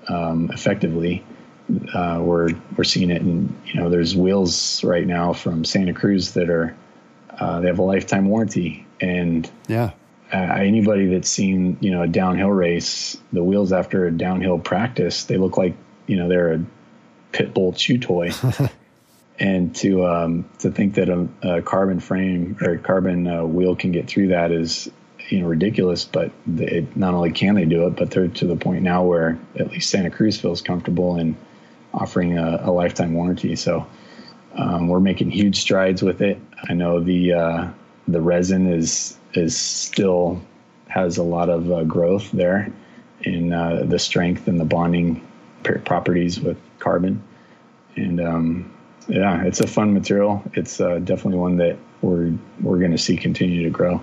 [0.09, 1.25] um, effectively.
[1.95, 6.33] uh, we're we're seeing it, and you know, there's wheels right now from Santa Cruz
[6.33, 6.77] that are
[7.43, 9.91] uh, they have a lifetime warranty, and yeah,
[10.33, 15.25] uh, anybody that's seen you know a downhill race, the wheels after a downhill practice,
[15.25, 15.75] they look like
[16.07, 16.65] you know they're a
[17.33, 18.31] pit bull chew toy.
[19.41, 23.75] and to um, to think that a, a, carbon frame or a carbon uh, wheel
[23.75, 24.89] can get through that is
[25.29, 26.05] you know ridiculous.
[26.05, 29.37] But it, not only can they do it, but they're to the point now where
[29.59, 31.37] at least Santa Cruz feels comfortable in
[31.93, 33.57] offering a, a lifetime warranty.
[33.57, 33.85] So
[34.55, 36.39] um, we're making huge strides with it.
[36.69, 37.69] I know the uh,
[38.09, 40.41] the resin is is still
[40.89, 42.73] has a lot of uh, growth there
[43.23, 45.27] in uh, the strength and the bonding
[45.85, 47.23] properties with carbon,
[47.97, 48.73] and um,
[49.09, 50.43] yeah, it's a fun material.
[50.55, 54.03] It's uh, definitely one that we're we're going to see continue to grow.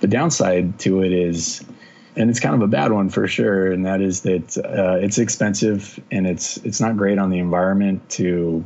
[0.00, 1.64] The downside to it is
[2.16, 3.70] and it's kind of a bad one for sure.
[3.70, 8.08] And that is that uh, it's expensive and it's it's not great on the environment
[8.10, 8.64] to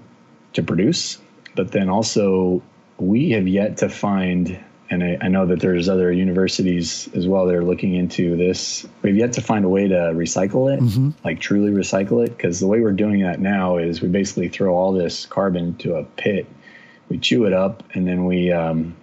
[0.52, 1.18] to produce.
[1.56, 2.62] But then also,
[3.00, 4.58] we have yet to find,
[4.90, 8.86] and I, I know that there's other universities as well that are looking into this.
[9.02, 11.10] We've yet to find a way to recycle it, mm-hmm.
[11.24, 12.36] like truly recycle it.
[12.36, 15.96] Because the way we're doing that now is we basically throw all this carbon to
[15.96, 16.46] a pit,
[17.08, 18.94] we chew it up, and then we um,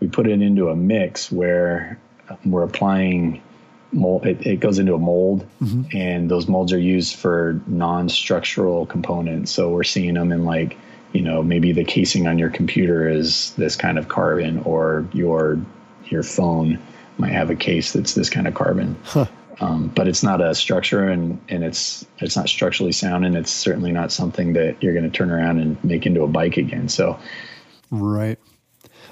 [0.00, 1.98] we put it into a mix where
[2.44, 3.42] we're applying
[3.92, 5.82] mold it, it goes into a mold mm-hmm.
[5.94, 10.78] and those molds are used for non-structural components so we're seeing them in like
[11.12, 15.60] you know maybe the casing on your computer is this kind of carbon or your
[16.06, 16.78] your phone
[17.18, 19.26] might have a case that's this kind of carbon huh.
[19.60, 23.50] um, but it's not a structure and and it's it's not structurally sound and it's
[23.50, 26.88] certainly not something that you're going to turn around and make into a bike again
[26.88, 27.18] so
[27.90, 28.38] right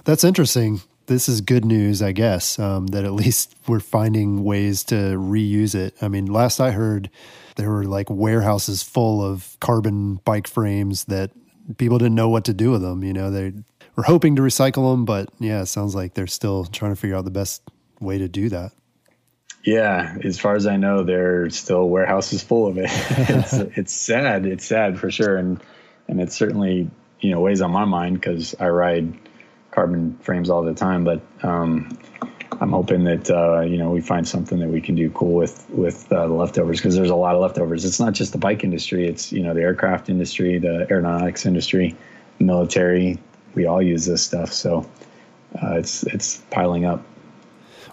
[0.05, 4.85] that's interesting this is good news, I guess, um, that at least we're finding ways
[4.85, 5.97] to reuse it.
[6.01, 7.11] I mean, last I heard,
[7.57, 11.33] there were like warehouses full of carbon bike frames that
[11.77, 13.05] people didn't know what to do with them.
[13.05, 13.53] You know, they
[13.96, 17.16] were hoping to recycle them, but yeah, it sounds like they're still trying to figure
[17.16, 17.62] out the best
[18.01, 18.73] way to do that.
[19.62, 22.88] Yeah, as far as I know, there's still warehouses full of it.
[22.90, 24.46] it's, it's sad.
[24.46, 25.61] It's sad for sure, and
[26.09, 29.12] and it certainly you know weighs on my mind because I ride
[29.70, 31.99] carbon frames all the time, but um,
[32.61, 35.68] I'm hoping that uh, you know we find something that we can do cool with
[35.70, 37.85] with uh, the leftovers because there's a lot of leftovers.
[37.85, 41.96] It's not just the bike industry; it's you know the aircraft industry, the aeronautics industry,
[42.38, 43.18] military.
[43.55, 44.87] We all use this stuff, so
[45.62, 47.03] uh, it's it's piling up.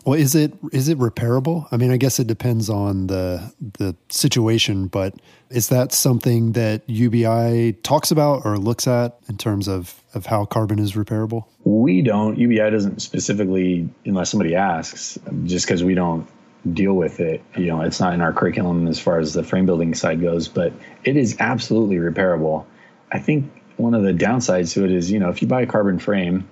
[0.08, 1.67] Well, is it is it repairable?
[1.70, 5.15] I mean, I guess it depends on the the situation, but
[5.50, 10.46] is that something that UBI talks about or looks at in terms of of how
[10.46, 11.43] carbon is repairable?
[11.65, 12.38] We don't.
[12.38, 16.26] UBI doesn't specifically, unless somebody asks, just because we don't
[16.72, 17.43] deal with it.
[17.58, 20.48] You know, it's not in our curriculum as far as the frame building side goes,
[20.48, 20.72] but
[21.04, 22.65] it is absolutely repairable.
[23.12, 25.67] I think one of the downsides to it is, you know, if you buy a
[25.67, 26.48] carbon frame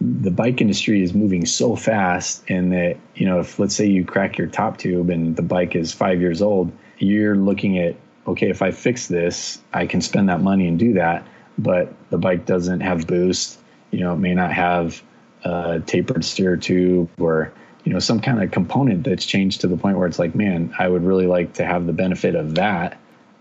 [0.00, 4.04] the bike industry is moving so fast and that you know if let's say you
[4.04, 8.48] crack your top tube and the bike is five years old you're looking at okay
[8.48, 11.26] if i fix this i can spend that money and do that.
[11.60, 13.58] But the bike doesn't have boost.
[13.90, 15.02] You know it may not have
[15.44, 17.52] a tapered steer tube or
[17.84, 20.74] you know some kind of component that's changed to the point where it's like man
[20.78, 22.98] i would really like to have the benefit of that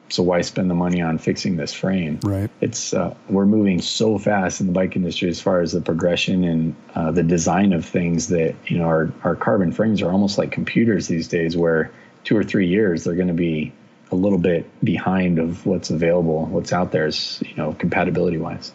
[0.09, 2.19] so why spend the money on fixing this frame?
[2.23, 2.49] Right.
[2.61, 6.43] It's uh, we're moving so fast in the bike industry as far as the progression
[6.43, 10.37] and uh, the design of things that you know our our carbon frames are almost
[10.37, 11.91] like computers these days, where
[12.23, 13.73] two or three years they're going to be
[14.11, 18.71] a little bit behind of what's available, what's out there, is you know compatibility wise.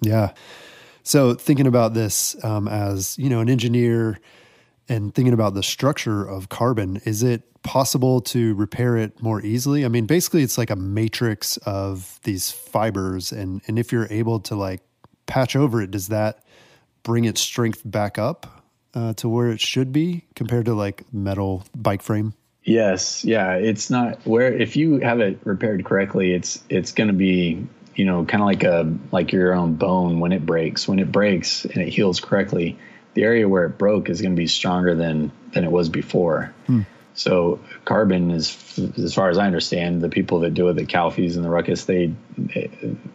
[0.00, 0.32] Yeah.
[1.02, 4.18] So thinking about this um, as you know an engineer
[4.88, 9.84] and thinking about the structure of carbon, is it possible to repair it more easily?
[9.84, 14.40] I mean, basically, it's like a matrix of these fibers, and and if you're able
[14.40, 14.82] to like
[15.26, 16.44] patch over it, does that
[17.02, 21.64] bring its strength back up uh, to where it should be compared to like metal
[21.74, 22.34] bike frame?
[22.62, 27.14] Yes, yeah, it's not where if you have it repaired correctly, it's it's going to
[27.14, 30.88] be you know kind of like a like your own bone when it breaks.
[30.88, 32.78] When it breaks and it heals correctly,
[33.14, 36.52] the area where it broke is going to be stronger than than it was before.
[36.66, 36.82] Hmm.
[37.14, 41.36] So carbon is, as far as I understand, the people that do it, the Calfees
[41.36, 42.08] and the Ruckus, they,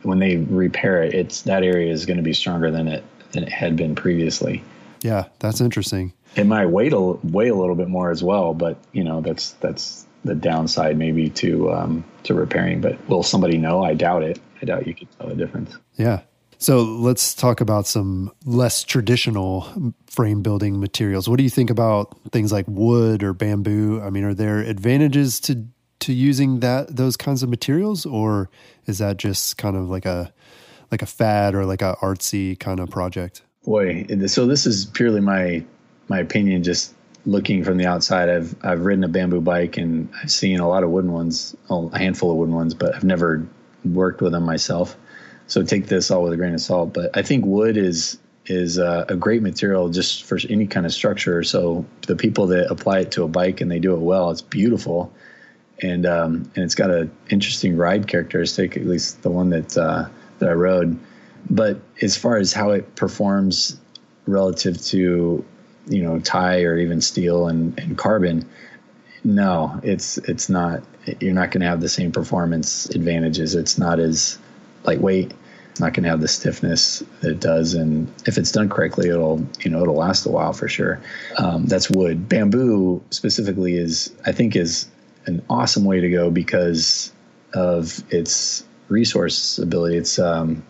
[0.04, 3.44] when they repair it, it's that area is going to be stronger than it than
[3.44, 4.64] it had been previously.
[5.02, 6.14] Yeah, that's interesting.
[6.36, 9.52] It might weigh a weigh a little bit more as well, but you know that's
[9.54, 12.82] that's the downside maybe to um, to repairing.
[12.82, 13.84] But will somebody know?
[13.84, 14.40] I doubt it.
[14.62, 15.78] I doubt you could tell the difference.
[15.96, 16.22] Yeah,
[16.60, 21.30] so let's talk about some less traditional frame building materials.
[21.30, 24.02] What do you think about things like wood or bamboo?
[24.02, 25.66] I mean, are there advantages to
[26.02, 28.50] to using that those kinds of materials, or
[28.88, 30.34] is that just kind of like a
[30.92, 33.42] like a fad or like a artsy kind of project?
[33.64, 35.64] Boy, so this is purely my
[36.10, 36.64] my opinion.
[36.64, 36.94] Just
[37.26, 40.84] looking from the outside, I've I've ridden a bamboo bike and I've seen a lot
[40.84, 43.48] of wooden ones, a handful of wooden ones, but I've never
[43.86, 44.98] worked with them myself.
[45.50, 46.94] So take this all with a grain of salt.
[46.94, 50.94] But I think wood is is a, a great material just for any kind of
[50.94, 51.44] structure.
[51.44, 54.42] So the people that apply it to a bike and they do it well, it's
[54.42, 55.12] beautiful,
[55.82, 60.08] and um, and it's got an interesting ride characteristic, at least the one that uh,
[60.38, 61.00] that I rode.
[61.50, 63.80] But as far as how it performs
[64.28, 65.44] relative to
[65.88, 68.48] you know Ti or even steel and, and carbon,
[69.24, 70.84] no, it's it's not.
[71.20, 73.56] You're not going to have the same performance advantages.
[73.56, 74.38] It's not as
[74.84, 75.34] lightweight.
[75.80, 79.08] It's not going to have the stiffness that it does, and if it's done correctly,
[79.08, 81.00] it'll you know it'll last a while for sure.
[81.38, 82.28] Um, that's wood.
[82.28, 84.90] Bamboo specifically is I think is
[85.26, 87.14] an awesome way to go because
[87.54, 89.96] of its resource ability.
[89.96, 90.66] It's um,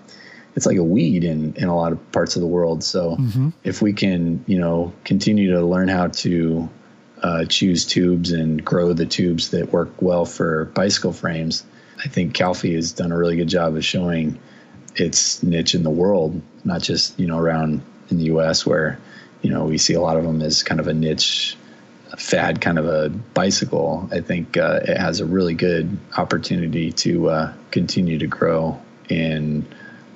[0.56, 2.84] it's like a weed in in a lot of parts of the world.
[2.84, 3.50] So mm-hmm.
[3.64, 6.70] if we can you know continue to learn how to
[7.24, 11.66] uh, choose tubes and grow the tubes that work well for bicycle frames,
[11.98, 14.38] I think Calfee has done a really good job of showing
[15.00, 18.66] its niche in the world, not just you know around in the U.S.
[18.66, 19.00] where
[19.42, 21.58] you know we see a lot of them as kind of a niche
[22.12, 24.08] a fad kind of a bicycle.
[24.12, 28.80] I think uh, it has a really good opportunity to uh, continue to grow
[29.10, 29.66] in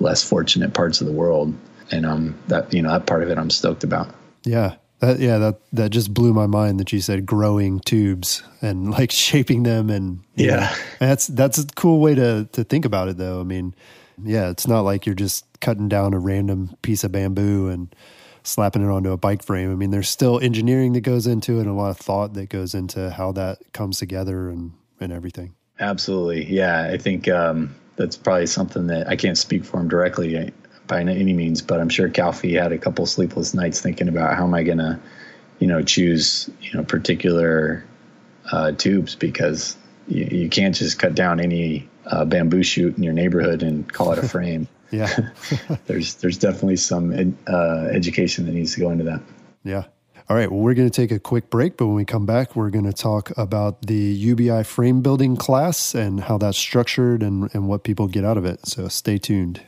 [0.00, 1.54] less fortunate parts of the world,
[1.90, 4.12] and um that you know that part of it I'm stoked about.
[4.44, 8.90] Yeah, that yeah, that that just blew my mind that you said growing tubes and
[8.90, 10.56] like shaping them and yeah.
[10.56, 13.40] Know, that's that's a cool way to to think about it though.
[13.40, 13.74] I mean,
[14.22, 17.94] yeah, it's not like you're just cutting down a random piece of bamboo and
[18.42, 19.72] slapping it onto a bike frame.
[19.72, 22.48] I mean, there's still engineering that goes into it and a lot of thought that
[22.48, 25.54] goes into how that comes together and and everything.
[25.80, 26.44] Absolutely.
[26.44, 30.52] Yeah, I think um that's probably something that I can't speak for him directly
[30.86, 34.44] by any means, but I'm sure Calfee had a couple sleepless nights thinking about how
[34.44, 35.00] am I going to,
[35.58, 37.84] you know, choose, you know, particular
[38.50, 39.76] uh, tubes because
[40.08, 44.12] you, you, can't just cut down any uh, bamboo shoot in your neighborhood and call
[44.12, 44.68] it a frame.
[44.90, 45.30] yeah.
[45.86, 49.20] there's, there's definitely some ed, uh, education that needs to go into that.
[49.64, 49.84] Yeah.
[50.28, 50.50] All right.
[50.50, 52.86] Well, we're going to take a quick break, but when we come back, we're going
[52.86, 57.84] to talk about the UBI frame building class and how that's structured and, and what
[57.84, 58.66] people get out of it.
[58.66, 59.60] So stay tuned.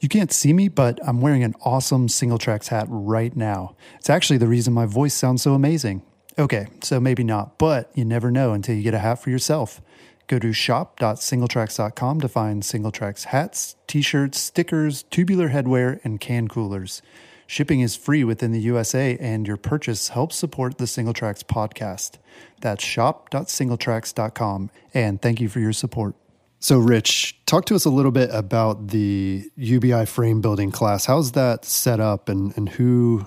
[0.00, 3.76] You can't see me, but I'm wearing an awesome Singletracks hat right now.
[3.98, 6.02] It's actually the reason my voice sounds so amazing.
[6.38, 9.80] Okay, so maybe not, but you never know until you get a hat for yourself.
[10.26, 17.02] Go to shop.singletracks.com to find Singletracks hats, t shirts, stickers, tubular headwear, and can coolers.
[17.46, 22.12] Shipping is free within the USA, and your purchase helps support the Singletracks podcast.
[22.60, 26.14] That's shop.singletracks.com, and thank you for your support.
[26.58, 31.04] So, Rich, talk to us a little bit about the UBI frame building class.
[31.04, 33.26] How's that set up and, and who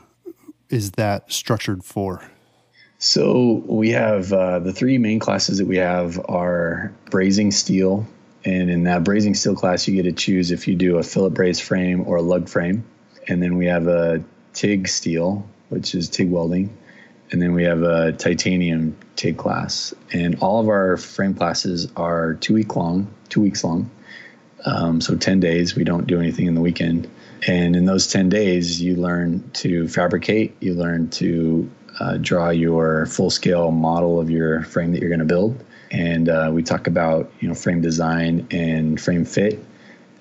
[0.72, 2.32] is that structured for?
[3.00, 8.08] So, we have uh, the three main classes that we have are brazing steel.
[8.43, 11.30] And in that brazing steel class, you get to choose if you do a fillet
[11.30, 12.86] braze frame or a lug frame.
[13.28, 14.24] And then we have a
[14.54, 16.76] TIG steel, which is TIG welding
[17.32, 19.93] and then we have a titanium TIG class.
[20.14, 23.89] And all of our frame classes are two week long, two weeks long.
[24.66, 27.10] Um, so 10 days, we don't do anything in the weekend.
[27.48, 31.70] And in those 10 days, you learn to fabricate, you learn to
[32.00, 35.64] uh, draw your full scale model of your frame that you're going to build.
[35.91, 39.64] And uh, we talk about, you know, frame design and frame fit.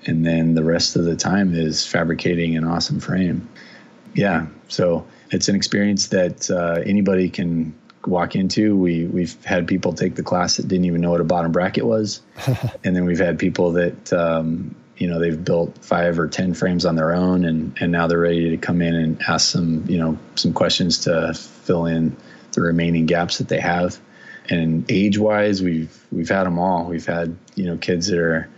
[0.04, 3.48] And then the rest of the time is fabricating an awesome frame.
[4.14, 4.46] Yeah.
[4.68, 7.74] So it's an experience that uh, anybody can
[8.06, 8.76] walk into.
[8.76, 11.84] We we've had people take the class that didn't even know what a bottom bracket
[11.84, 12.20] was,
[12.84, 16.84] and then we've had people that um, you know they've built five or ten frames
[16.84, 19.98] on their own, and and now they're ready to come in and ask some you
[19.98, 22.16] know some questions to fill in
[22.52, 23.98] the remaining gaps that they have.
[24.48, 26.84] And age wise, we've we've had them all.
[26.84, 28.48] We've had you know kids that are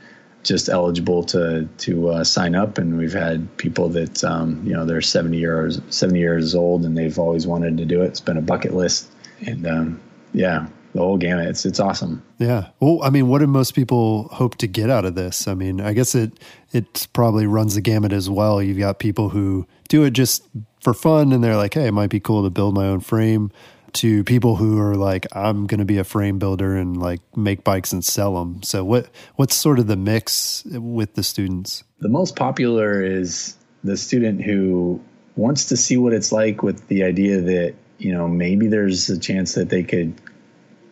[0.45, 4.85] just eligible to to uh, sign up, and we've had people that um, you know
[4.85, 8.07] they're 70 years 70 years old and they've always wanted to do it.
[8.07, 9.11] It's been a bucket list,
[9.47, 10.01] and um,
[10.33, 11.49] yeah, the whole gamut.
[11.49, 12.23] It's it's awesome.
[12.39, 12.69] Yeah.
[12.81, 15.49] Well, I mean, what do most people hope to get out of this?
[15.49, 16.39] I mean, I guess it
[16.73, 18.63] it probably runs the gamut as well.
[18.63, 20.47] You've got people who do it just
[20.83, 23.51] for fun, and they're like, hey, it might be cool to build my own frame
[23.95, 27.65] to people who are like, I'm going to be a frame builder and like make
[27.65, 28.63] bikes and sell them.
[28.63, 31.85] So what what's sort of the mix with the students?
[32.01, 35.01] The most popular is the student who
[35.37, 39.19] wants to see what it's like with the idea that you know maybe there's a
[39.19, 40.15] chance that they could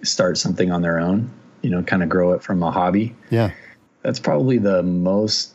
[0.06, 1.30] start something on their own
[1.66, 3.16] you know, kind of grow it from a hobby.
[3.28, 3.50] Yeah.
[4.02, 5.52] That's probably the most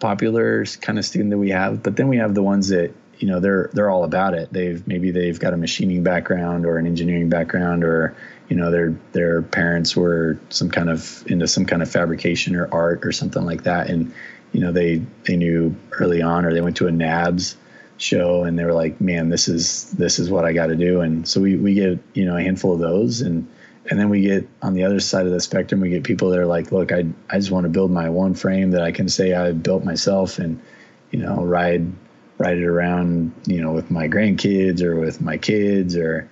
[0.00, 1.82] popular kind of student that we have.
[1.82, 4.50] But then we have the ones that, you know, they're they're all about it.
[4.54, 8.16] They've maybe they've got a machining background or an engineering background or
[8.48, 12.66] you know their their parents were some kind of into some kind of fabrication or
[12.72, 14.12] art or something like that and
[14.52, 17.54] you know they they knew early on or they went to a NAHBS
[17.98, 21.00] show and they were like man this is this is what I got to do
[21.00, 23.46] and so we we get you know a handful of those and
[23.90, 26.38] and then we get on the other side of the spectrum we get people that
[26.38, 29.08] are like look I I just want to build my one frame that I can
[29.08, 30.60] say I built myself and
[31.10, 31.90] you know ride
[32.38, 36.28] ride it around you know with my grandkids or with my kids or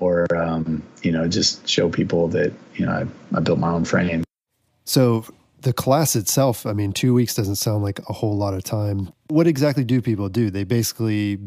[0.00, 3.84] or um, you know just show people that you know I, I built my own
[3.84, 4.24] frame.
[4.84, 5.24] So
[5.60, 9.12] the class itself, I mean, two weeks doesn't sound like a whole lot of time.
[9.30, 10.50] What exactly do people do?
[10.50, 11.38] They basically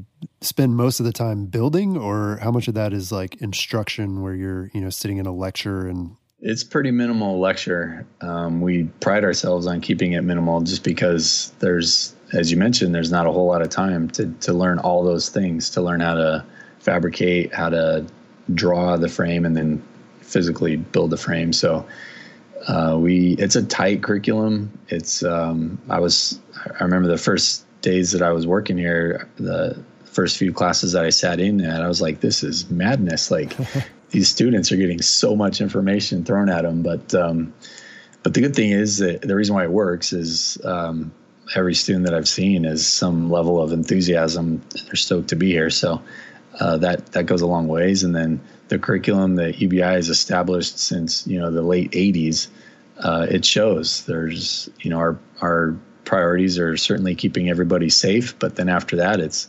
[0.41, 4.33] spend most of the time building, or how much of that is like instruction where
[4.33, 6.15] you're, you know, sitting in a lecture and.
[6.45, 8.05] It's pretty minimal lecture.
[8.19, 13.11] Um, we pride ourselves on keeping it minimal just because there's, as you mentioned, there's
[13.11, 16.15] not a whole lot of time to, to learn all those things, to learn how
[16.15, 16.45] to
[16.79, 18.05] fabricate, how to
[18.53, 19.81] draw the frame and then
[20.19, 21.53] physically build the frame.
[21.53, 21.85] So
[22.67, 24.77] uh, we it's a tight curriculum.
[24.89, 26.39] It's um, I was
[26.79, 31.05] I remember the first days that I was working here, the first few classes that
[31.05, 33.29] I sat in at, I was like, this is madness.
[33.29, 33.55] Like
[34.09, 36.81] these students are getting so much information thrown at them.
[36.81, 37.53] But um,
[38.23, 41.13] but the good thing is that the reason why it works is um,
[41.55, 44.61] every student that I've seen is some level of enthusiasm.
[44.85, 45.69] They're stoked to be here.
[45.69, 46.01] So
[46.59, 48.03] uh, that that goes a long ways.
[48.03, 52.47] And then the curriculum that UBI has established since you know the late '80s,
[52.97, 54.05] uh, it shows.
[54.05, 55.75] There's you know our our
[56.05, 59.47] priorities are certainly keeping everybody safe, but then after that, it's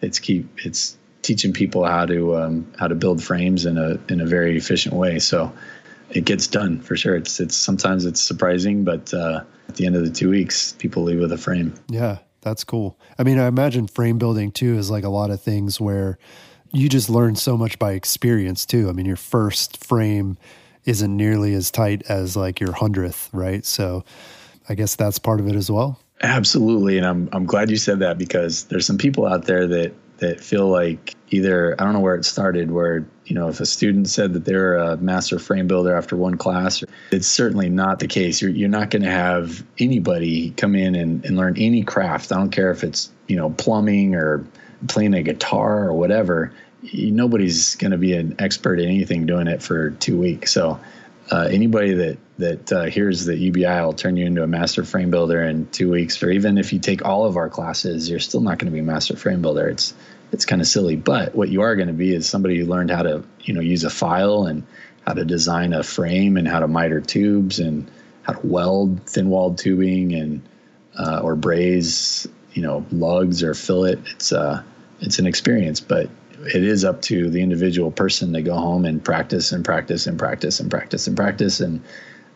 [0.00, 4.20] it's keep it's teaching people how to um, how to build frames in a in
[4.20, 5.18] a very efficient way.
[5.18, 5.52] So
[6.10, 7.16] it gets done for sure.
[7.16, 11.02] It's it's sometimes it's surprising, but uh, at the end of the two weeks, people
[11.02, 11.74] leave with a frame.
[11.88, 12.98] Yeah, that's cool.
[13.18, 16.18] I mean, I imagine frame building too is like a lot of things where
[16.72, 18.88] you just learn so much by experience too.
[18.88, 20.38] I mean, your first frame
[20.84, 23.64] isn't nearly as tight as like your hundredth, right?
[23.64, 24.04] So
[24.68, 25.98] I guess that's part of it as well.
[26.22, 29.92] Absolutely, and I'm I'm glad you said that because there's some people out there that
[30.18, 33.66] that feel like either I don't know where it started, where you know if a
[33.66, 38.06] student said that they're a master frame builder after one class, it's certainly not the
[38.06, 38.40] case.
[38.40, 42.32] You're you're not going to have anybody come in and, and learn any craft.
[42.32, 44.46] I don't care if it's you know plumbing or
[44.88, 46.52] playing a guitar or whatever
[46.92, 50.52] nobody's going to be an expert in anything doing it for two weeks.
[50.52, 50.78] So
[51.30, 55.10] uh, anybody that that uh, hears that UBI will turn you into a master frame
[55.10, 58.40] builder in two weeks, or even if you take all of our classes, you're still
[58.40, 59.68] not going to be a master frame builder.
[59.68, 59.94] It's
[60.32, 60.96] it's kind of silly.
[60.96, 63.60] But what you are going to be is somebody who learned how to you know
[63.60, 64.64] use a file and
[65.06, 67.90] how to design a frame and how to miter tubes and
[68.22, 70.42] how to weld thin walled tubing and
[70.98, 73.96] uh, or braze you know lugs or fillet.
[74.12, 74.62] It's uh
[75.00, 76.08] it's an experience, but
[76.44, 80.18] it is up to the individual person to go home and practice and practice and
[80.18, 81.82] practice and practice and practice and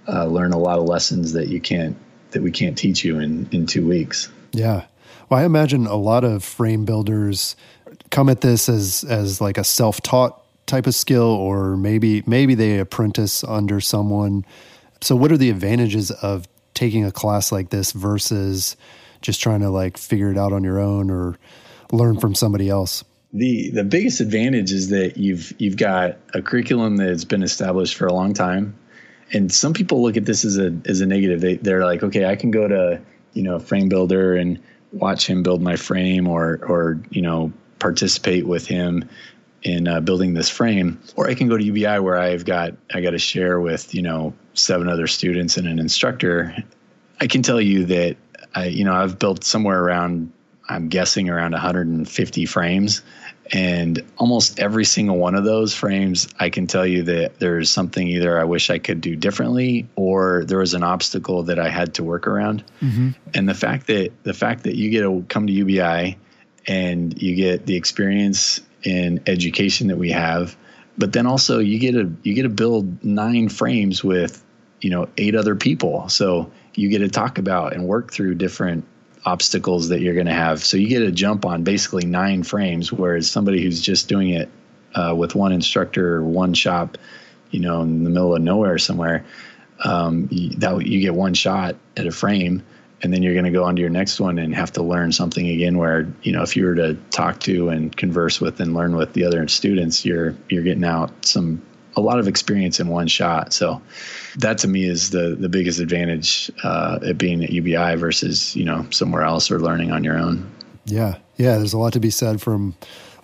[0.08, 1.96] uh, learn a lot of lessons that you can't
[2.30, 4.30] that we can't teach you in in two weeks.
[4.52, 4.86] Yeah,
[5.28, 7.56] well, I imagine a lot of frame builders
[8.10, 12.54] come at this as as like a self taught type of skill, or maybe maybe
[12.54, 14.44] they apprentice under someone.
[15.00, 18.76] So, what are the advantages of taking a class like this versus
[19.22, 21.36] just trying to like figure it out on your own or
[21.92, 23.04] learn from somebody else?
[23.32, 28.06] The the biggest advantage is that you've you've got a curriculum that's been established for
[28.06, 28.76] a long time.
[29.32, 31.40] And some people look at this as a as a negative.
[31.40, 33.00] They, they're like okay i can go to
[33.32, 34.60] you know a frame builder and
[34.92, 39.08] watch him build my frame or or you know participate with him
[39.62, 41.00] in uh, building this frame.
[41.14, 44.02] Or i can go to ubi where i've got i got to share with you
[44.02, 46.54] know seven other students and an instructor.
[47.20, 48.16] I can tell you that
[48.56, 50.32] i you know i've built somewhere around
[50.70, 53.02] I'm guessing around 150 frames.
[53.52, 58.06] And almost every single one of those frames, I can tell you that there's something
[58.06, 61.94] either I wish I could do differently or there was an obstacle that I had
[61.94, 62.62] to work around.
[62.80, 63.10] Mm-hmm.
[63.34, 66.16] And the fact that the fact that you get to come to UBI
[66.68, 70.56] and you get the experience in education that we have,
[70.96, 74.44] but then also you get to you get to build nine frames with
[74.80, 76.08] you know eight other people.
[76.08, 78.84] So you get to talk about and work through different
[79.24, 80.64] obstacles that you're going to have.
[80.64, 84.48] So you get a jump on basically nine frames, whereas somebody who's just doing it
[84.94, 86.98] uh, with one instructor or one shop,
[87.50, 89.24] you know, in the middle of nowhere somewhere,
[89.84, 92.62] um, you, that you get one shot at a frame,
[93.02, 95.10] and then you're going to go on to your next one and have to learn
[95.10, 95.78] something again.
[95.78, 99.14] Where you know, if you were to talk to and converse with and learn with
[99.14, 101.62] the other students, you're you're getting out some
[102.00, 103.52] a lot of experience in one shot.
[103.52, 103.80] So
[104.38, 108.64] that to me is the the biggest advantage uh, at being at UBI versus you
[108.64, 110.50] know somewhere else or learning on your own.
[110.86, 111.58] Yeah, yeah.
[111.58, 112.74] There's a lot to be said from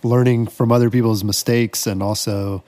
[0.02, 2.62] learning from other people's mistakes and also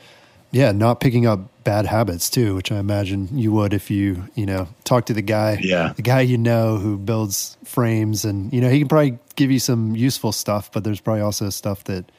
[0.50, 4.46] yeah not picking up bad habits too which i imagine you would if you you
[4.46, 8.60] know talk to the guy yeah the guy you know who builds frames and you
[8.60, 12.10] know he can probably give you some useful stuff but there's probably also stuff that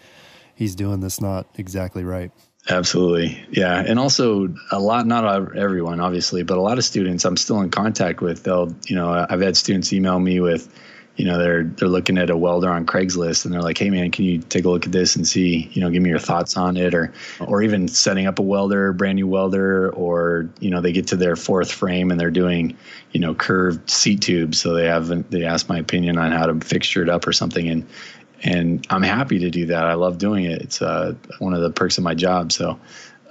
[0.60, 2.32] he's doing this not exactly right.
[2.70, 3.42] Absolutely.
[3.50, 3.80] Yeah.
[3.80, 7.72] And also a lot not everyone obviously but a lot of students i'm still in
[7.72, 10.72] contact with they'll you know i've had students email me with
[11.16, 14.10] you know they're they're looking at a welder on Craigslist and they're like, "Hey man,
[14.10, 16.56] can you take a look at this and see, you know, give me your thoughts
[16.56, 16.94] on it?
[16.94, 21.08] Or or even setting up a welder, brand new welder or, you know, they get
[21.08, 22.78] to their fourth frame and they're doing,
[23.12, 26.66] you know, curved seat tubes, so they haven't, they ask my opinion on how to
[26.66, 27.68] fixture it up or something.
[27.68, 27.86] And
[28.44, 29.86] and I'm happy to do that.
[29.86, 30.62] I love doing it.
[30.62, 32.52] It's uh, one of the perks of my job.
[32.52, 32.80] So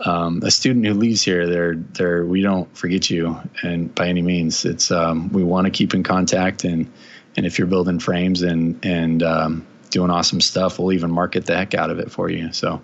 [0.04, 4.22] um, a student who leaves here, they're, they're, we don't forget you, and by any
[4.22, 6.90] means, it's um, we want to keep in contact and
[7.36, 11.56] and if you're building frames and and um, doing awesome stuff, we'll even market the
[11.56, 12.52] heck out of it for you.
[12.52, 12.82] So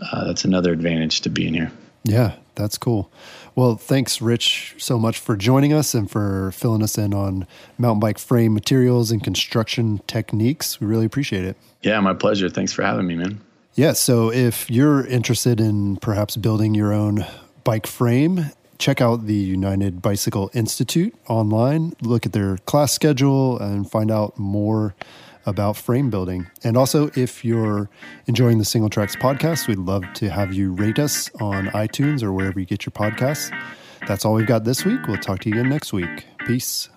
[0.00, 1.70] uh, that's another advantage to being here.
[2.04, 3.10] Yeah, that's cool.
[3.54, 7.46] Well, thanks, Rich, so much for joining us and for filling us in on
[7.78, 10.80] mountain bike frame materials and construction techniques.
[10.80, 11.56] We really appreciate it.
[11.82, 12.48] Yeah, my pleasure.
[12.48, 13.40] Thanks for having me, man.
[13.74, 17.26] Yeah, so if you're interested in perhaps building your own
[17.64, 23.90] bike frame check out the United Bicycle Institute online, look at their class schedule, and
[23.90, 24.94] find out more
[25.46, 26.50] about frame building.
[26.62, 27.88] And also, if you're
[28.26, 32.58] enjoying the Singletracks podcast, we'd love to have you rate us on iTunes or wherever
[32.58, 33.50] you get your podcasts.
[34.06, 35.00] That's all we've got this week.
[35.06, 36.26] We'll talk to you again next week.
[36.46, 36.88] Peace.